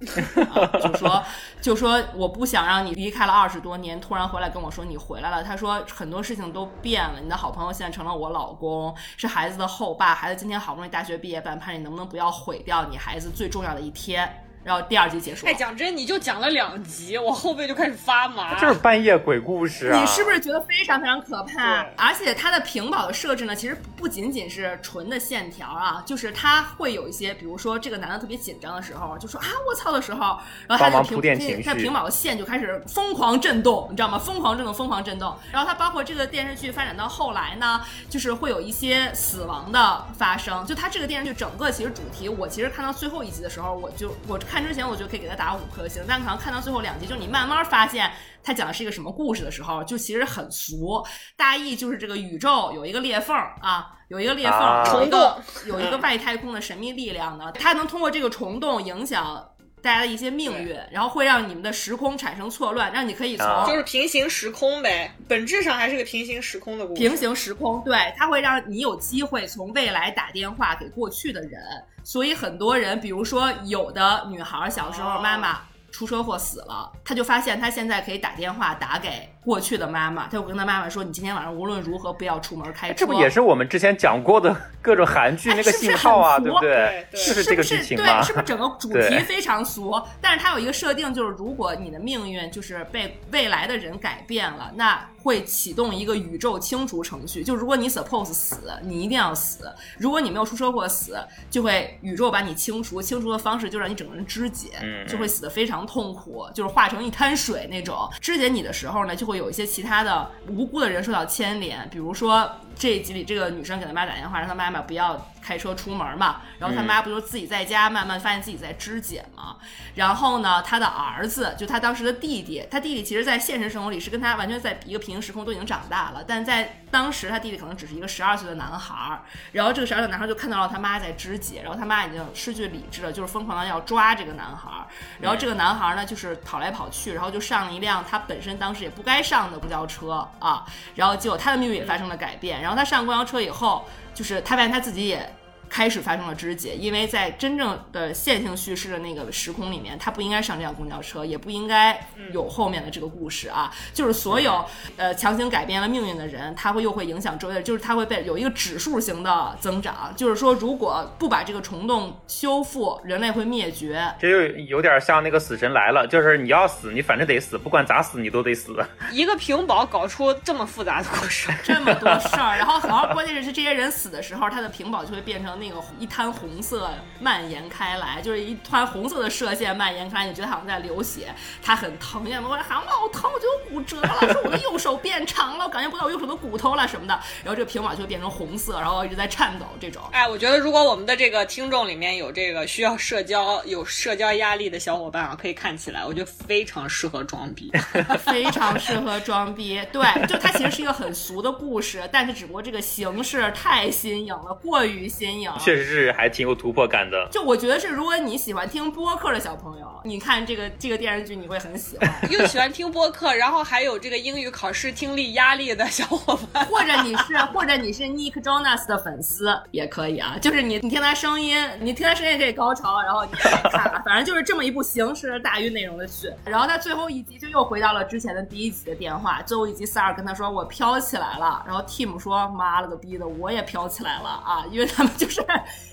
[0.54, 1.24] 啊、就说
[1.62, 5.44] 就说我不想让你离开了二十多年，突然回来跟我说你回来了。
[5.44, 14.28] 他说很很多事情都变了，你的好朋友现在成了我老公，是孩子的后爸，孩子今天好不容易大学毕业办盼你能不能不要毁掉你孩子最重要的一天？
[14.64, 15.56] 然后第二集结束了哎，。
[15.56, 18.60] 讲真，你就讲了两集，我后背就开始发麻。
[18.60, 20.00] 这是半夜鬼故事啊！
[20.00, 21.86] 你是不是觉得非常非常可怕？
[21.96, 30.38] 而且它的屏保的设置呢，其实不仅仅是纯的线条啊，就是它会有一些，比如说这个男的特别紧张的时候，就说啊我操的时候，
[30.68, 34.18] 然后他的屏铺垫情绪他屏保的线就开始疯狂震动，你知道吗？
[34.20, 35.36] 疯狂震动，疯狂震动。
[35.52, 40.66] 然后它包括这个电视剧发展到后来呢，就是会有一些死亡的发生。
[40.66, 48.12] 就它这个电视剧整个其实主题，我其实看到最后一集的时候，我就我看之前我就可以给他打五颗星，但可能看到最后两集，就是你慢慢发现。
[48.42, 51.06] 他讲的是一个什么故事的时候，就其实很俗，
[51.36, 59.46] 大意就是这个宇宙有一个裂缝啊，有一个裂缝，啊有一个虫洞 有一个外太空的神秘力量呢，它能通过这个虫洞影响
[59.84, 67.02] 大家的一些命运，然后会让你们的时空产生错乱，让你可以从啊就是平行时空呗，本质上还是个平行时空的故事。
[67.02, 71.62] 平行时空，对，它会让你有机会从未来打电话给过去的人。
[72.10, 75.22] 所以很多人，比如说有的女孩小时候哦。
[75.22, 75.60] 妈妈
[75.92, 87.08] 出车祸死了，她就发现她现在可以打电话打给过去的妈妈，她就跟她妈妈说：“你今天晚上无论如何不要出门开车。”这不也是我们之前讲过的 各种韩剧那个哎是不是信号啊，很俗对不对对？
[87.12, 88.24] 对就是这个是不是剧情吗对，？
[88.26, 90.02] 是不是整个主题非常俗？
[90.22, 97.44] 但是它有一个设定，就是如果你的命运就是被未来的人改变了，那会启动一个宇宙清除程序。
[97.44, 99.66] 就如果你 suppose 死，你一定要死；
[99.98, 101.18] 如果你没有出车祸死，
[101.50, 103.02] 就会宇宙把你清除。
[103.02, 108.10] 清除的方式就让你整个人肢解，嗯就会死得非常痛苦，就是化成一滩水那种。
[108.22, 112.50] 肢解你的时候呢，就会有一些其他的无辜的人受到牵连，比如说
[112.80, 119.58] 这一集里这个女生给她妈打电话，让她妈妈不要开车出门嘛，然后她妈不就自己在家慢慢发现自己在肢解嘛，
[119.96, 134.88] 然后呢，她的儿子就她当时的弟弟，她弟弟其实在现实生活里是跟她完全在一个平行时空都已经长大了，但在当时她弟弟可能只是一个十二岁的男孩儿，然后这个十二岁的男孩就看到了他妈在肢解，然后他妈已经失去理智了，就是疯狂的要抓这个男孩儿，
[135.20, 140.66] 然后这个男孩儿呢就是跑来跑去，然后就上了一辆他本身当时也不该上的公交车啊，
[140.96, 143.84] 然后结果他的命运也发生了改变，然后然后他上公交车以后，
[144.14, 145.28] 就是他发现他自己也。
[145.70, 153.72] 开始发生了肢解，因为在真正的线性叙事的那个时空里面，他不应该上这辆公交车，也不应该有后面的这个故事啊。
[153.94, 154.66] 就是所有
[154.98, 164.04] 呃强行改变了命运的人，他会又会影响周围，就是他会被有一个指数型的增长，就是说如果不把这个虫洞修复，人类会灭绝。
[164.20, 168.76] 这就有点像那个死神来了，就是你要死，你反正得死，不管咋死你都得死。
[169.12, 187.14] 一个屏保搞出这么复杂的故事，这么多事儿，然后然后关键是这些人死的时候，他的屏保就会变成那个一滩红色蔓延开来，就是一团红色的射线蔓延开来，你觉得好像在流血，他很疼呀，我喊我好疼，我觉得骨折了，说我的右手变长了，我感觉不到我右手的骨头了什么的，
[187.44, 190.02] 然后这个屏保就会变成红色，然后一直在颤抖这种。
[190.12, 197.72] 哎，我觉得如果我们的这个听众里面有这个需要社交、有社交压力的小伙伴啊，可以看起来，我觉得非常适合装逼，
[198.26, 199.82] 非常适合装逼。
[199.92, 207.28] 对，就它其实是一个很俗的故事，但是只不过这个形式太新颖了，过于新颖，确实是还挺有突破感的。
[207.32, 212.10] 就我觉得是，如果你喜欢听播客的小朋友，你看这个这个电视剧你会很喜欢。
[212.30, 226.32] 又喜欢听播客，然后还有这个英语考试听力压力的小伙伴，或者你是或者你是 Nick Jonas 的粉丝也可以啊，就是你你听他声音，你听他声音可以高潮，然后你也看，反正就是这么一部形式大于内容的剧。
[226.46, 235.39] 然后他最后一集就又回到了之前的第一集的电话，最后一集 Sar 跟他说我飘起来了，然后 Tim 说妈了个逼的，我也飘起来了啊，因为他们就是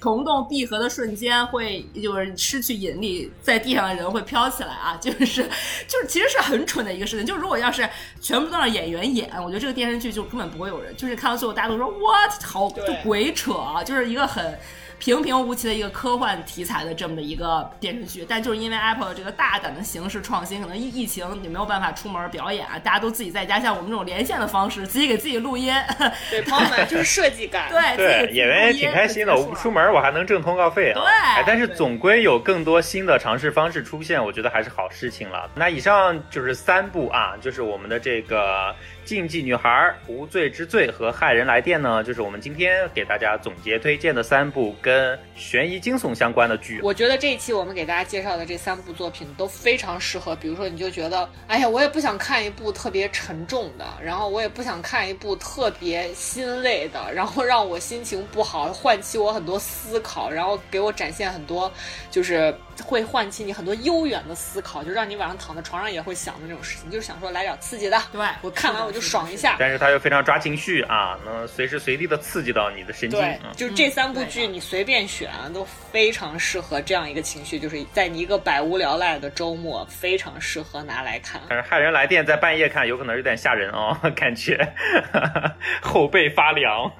[0.00, 5.42] 虫洞闭合的瞬间会就是失去引力，在地上的人会飘起来啊，就是
[5.88, 7.88] 就是其实是很蠢的一个事情，就如果要是
[8.20, 13.54] 全部都让演员演，我觉得这个电视剧就根本不会有人，就是看到最后大家都说 what 好就鬼扯，
[13.84, 14.58] 就是一个很。
[14.98, 25.72] 平平无奇的一个科幻题材的这么的一个电视剧，但就是因为 Apple 这个大胆的形式创新，可能疫疫情你没有办法出门表演啊，大家都自己在家，像我们这种连线的方式，自己给自己录音。
[26.30, 27.68] 对，朋友们就是设计感。
[27.70, 31.00] 对对，演员也挺开心的，我不出门我还能挣通告费啊。
[31.00, 35.48] 对，但是总归有更多新的尝试方式出现，我觉得还是好事情了。
[35.54, 38.74] 那以上就是三部啊，就是我们的这个。
[39.06, 46.80] 禁忌女孩、无罪之罪和骇人来电呢，就是我们今天给大家总结推荐的三部跟悬疑惊悚相关的剧。
[46.82, 50.34] 我觉得这一期我们给大家介绍的这三部作品都非常适合。
[50.34, 61.72] 比如说，你就觉得，哎呀，我也不想看一部特别沉重的，然后我也不想看一部特别心累的，然后让我心情不好，唤起我很多思考，然后给我展现很多，
[62.10, 62.52] 就是
[62.84, 67.96] 会唤起你很多悠远的思考，就让你晚上躺在床上也会想的那种事情，就是想说来点刺激的。
[68.12, 68.96] 对我看完我。
[68.96, 73.20] 就爽一下，但是它又非常抓情绪啊，能随时随地的刺激到你的神经。
[73.20, 75.62] 对，就这三部剧你随便选都
[75.92, 81.38] 非常适合这样一个情绪，就是在你一个百无聊赖的周末，非常适合拿来看。
[81.50, 84.66] 但是骇人来电在半夜看有可能有点吓人哦， 感觉
[85.82, 86.90] 后背发凉。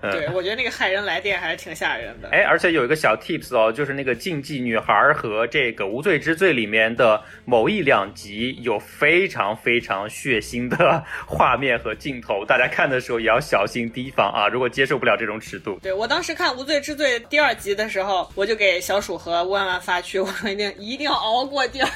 [0.00, 2.30] 对，我觉得那个骇人来电还是挺吓人的。
[2.30, 11.04] 哎，而且有一个小 tips 哦，就是那个禁忌女孩和这个无罪之罪里面的某一两集有非常非常血腥的。
[11.26, 14.48] 画面和镜头，大家看的时候也要小心提防啊！
[14.48, 21.94] 如果接受不了这种尺度，对我当时看《无罪之罪》第二集的时候，我就给小鼠和万万发去，我说一定一定要熬过第二集。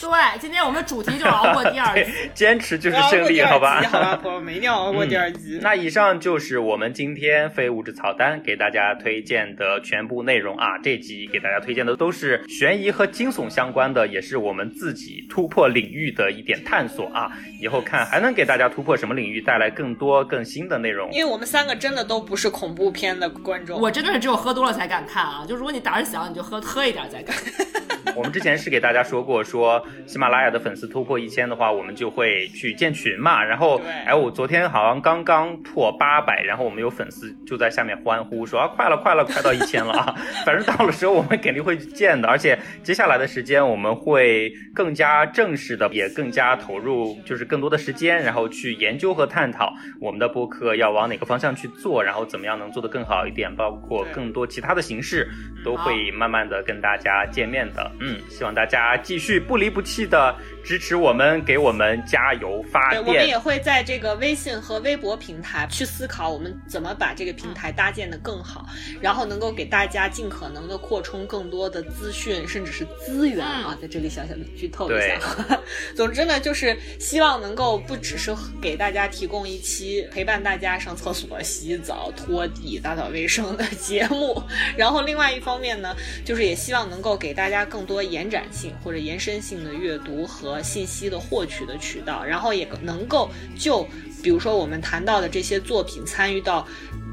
[0.00, 3.82] 对，今天我们主题就是熬过第二集， 坚持就是胜利，好吧？
[3.82, 5.58] 好吧，朋友们一定要熬过第二集。
[5.62, 10.78] 那以上就是我们今天非物质草单给大家推荐的全部内容啊！
[10.82, 17.30] 这集给大家推荐的都是悬疑和惊悚相关的，也是我们自己突破领域的一点探索啊！
[17.60, 18.68] 以后看还能给大家。
[18.72, 21.10] 突破什么领域，带来更多更新的内容？
[21.12, 25.44] 因为我们三个真的都不是恐怖片的观众，我真的是只有喝多了才敢看啊！
[25.46, 27.36] 就如果你胆儿小，你就喝喝一点再看。
[28.16, 33.42] 我们之前是给大家说过，说喜马拉雅的粉丝突破一千的话，我们就会去建群嘛。
[33.42, 40.14] 然后，哎，我昨天好像刚刚破八百，然后我们有粉丝就在下面欢呼说啊，快了，快了，快到一千了啊！
[40.44, 55.30] 反正到了时候我们肯定会去建的，而且且接下来的时间我们会更加正式的，也更加投入，就是更多的时间，然后去研究和探讨我们的播客要往哪个方向去做，然后怎么样能做得更好一点，包括更多其他的形式
[55.64, 57.88] 都会慢慢的跟大家见面的。
[58.00, 63.04] 嗯，希望大家继续不离不弃的支持我们，给我们加油发电。
[63.04, 68.66] 我们也会在这个微信和微博平台去思考，我们怎么把这个平台搭建的更好，
[69.00, 73.78] 然后能够给大家尽可能的扩充更多的资讯，甚至是资源啊。
[73.80, 75.20] 在这里小小的剧透一下。
[75.94, 84.42] 总之呢，就是希望能够不只是给大家提供一期陪伴大家上厕所、洗澡、拖地、打扫卫生的节目，
[84.76, 85.94] 然后另外一方面呢，
[86.24, 87.92] 就是也希望能够给大家更多。
[87.92, 93.86] 多延展性或者延伸性的阅读和信息的获取的渠道，然后也能够就
[94.20, 96.66] 比如说我们谈到的这些作品参与到。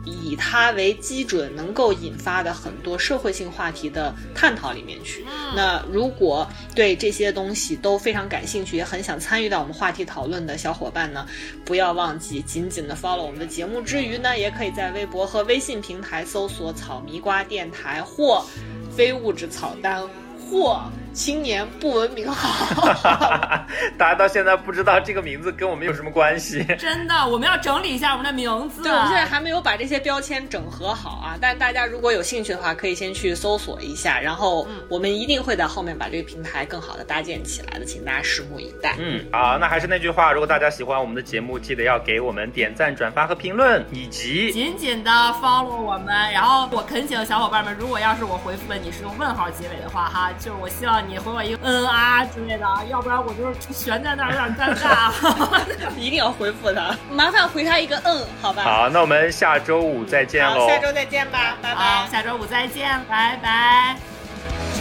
[0.05, 5.23] 以它为基准能够引发的很多社会性话题的探讨里面去。
[5.55, 11.27] 那如果对这些东西都非常感兴趣，也很想参与到我们话题讨论的小伙伴呢，
[11.63, 18.43] 不要忘记紧紧的 follow 我们的节目之余呢，也可以在微博和微信平台搜索“草迷瓜电台”或
[18.95, 20.01] “非物质草单”
[20.49, 20.81] 或。
[21.13, 22.85] 青年不文明好，
[23.97, 26.63] 大家到现在不知道这个名字跟我们有什么关系？
[26.77, 28.83] 真的，我们要整理一下我们的名字。
[28.83, 31.37] 对，我们现在还没有把这些标签整合好啊。
[31.41, 38.95] 但大家如果有兴趣的话，可以先去搜索一下，然后我们一定会在后面把这个平台更好的搭建起来的，请大家拭目以待。
[38.99, 45.11] 嗯，好，那还是那句话，如果大家喜欢我们的节目，记得要给我们点赞、转发和评论，以及紧紧的
[45.41, 46.15] follow 我们。
[46.31, 50.98] 然后我恳请小伙伴们，如果要是我回复的你是用问号结尾的话，哈，就是我希望。
[51.07, 55.11] 你回我一个嗯啊之类的，要不然我就是悬在那儿有点尴尬。
[55.97, 58.63] 一定要回复他，麻烦回他一个嗯，好吧？
[58.63, 60.67] 好，那我们下周五再见喽。
[60.67, 62.07] 下周再见吧，拜拜。
[62.11, 64.78] 下周五再见，拜拜。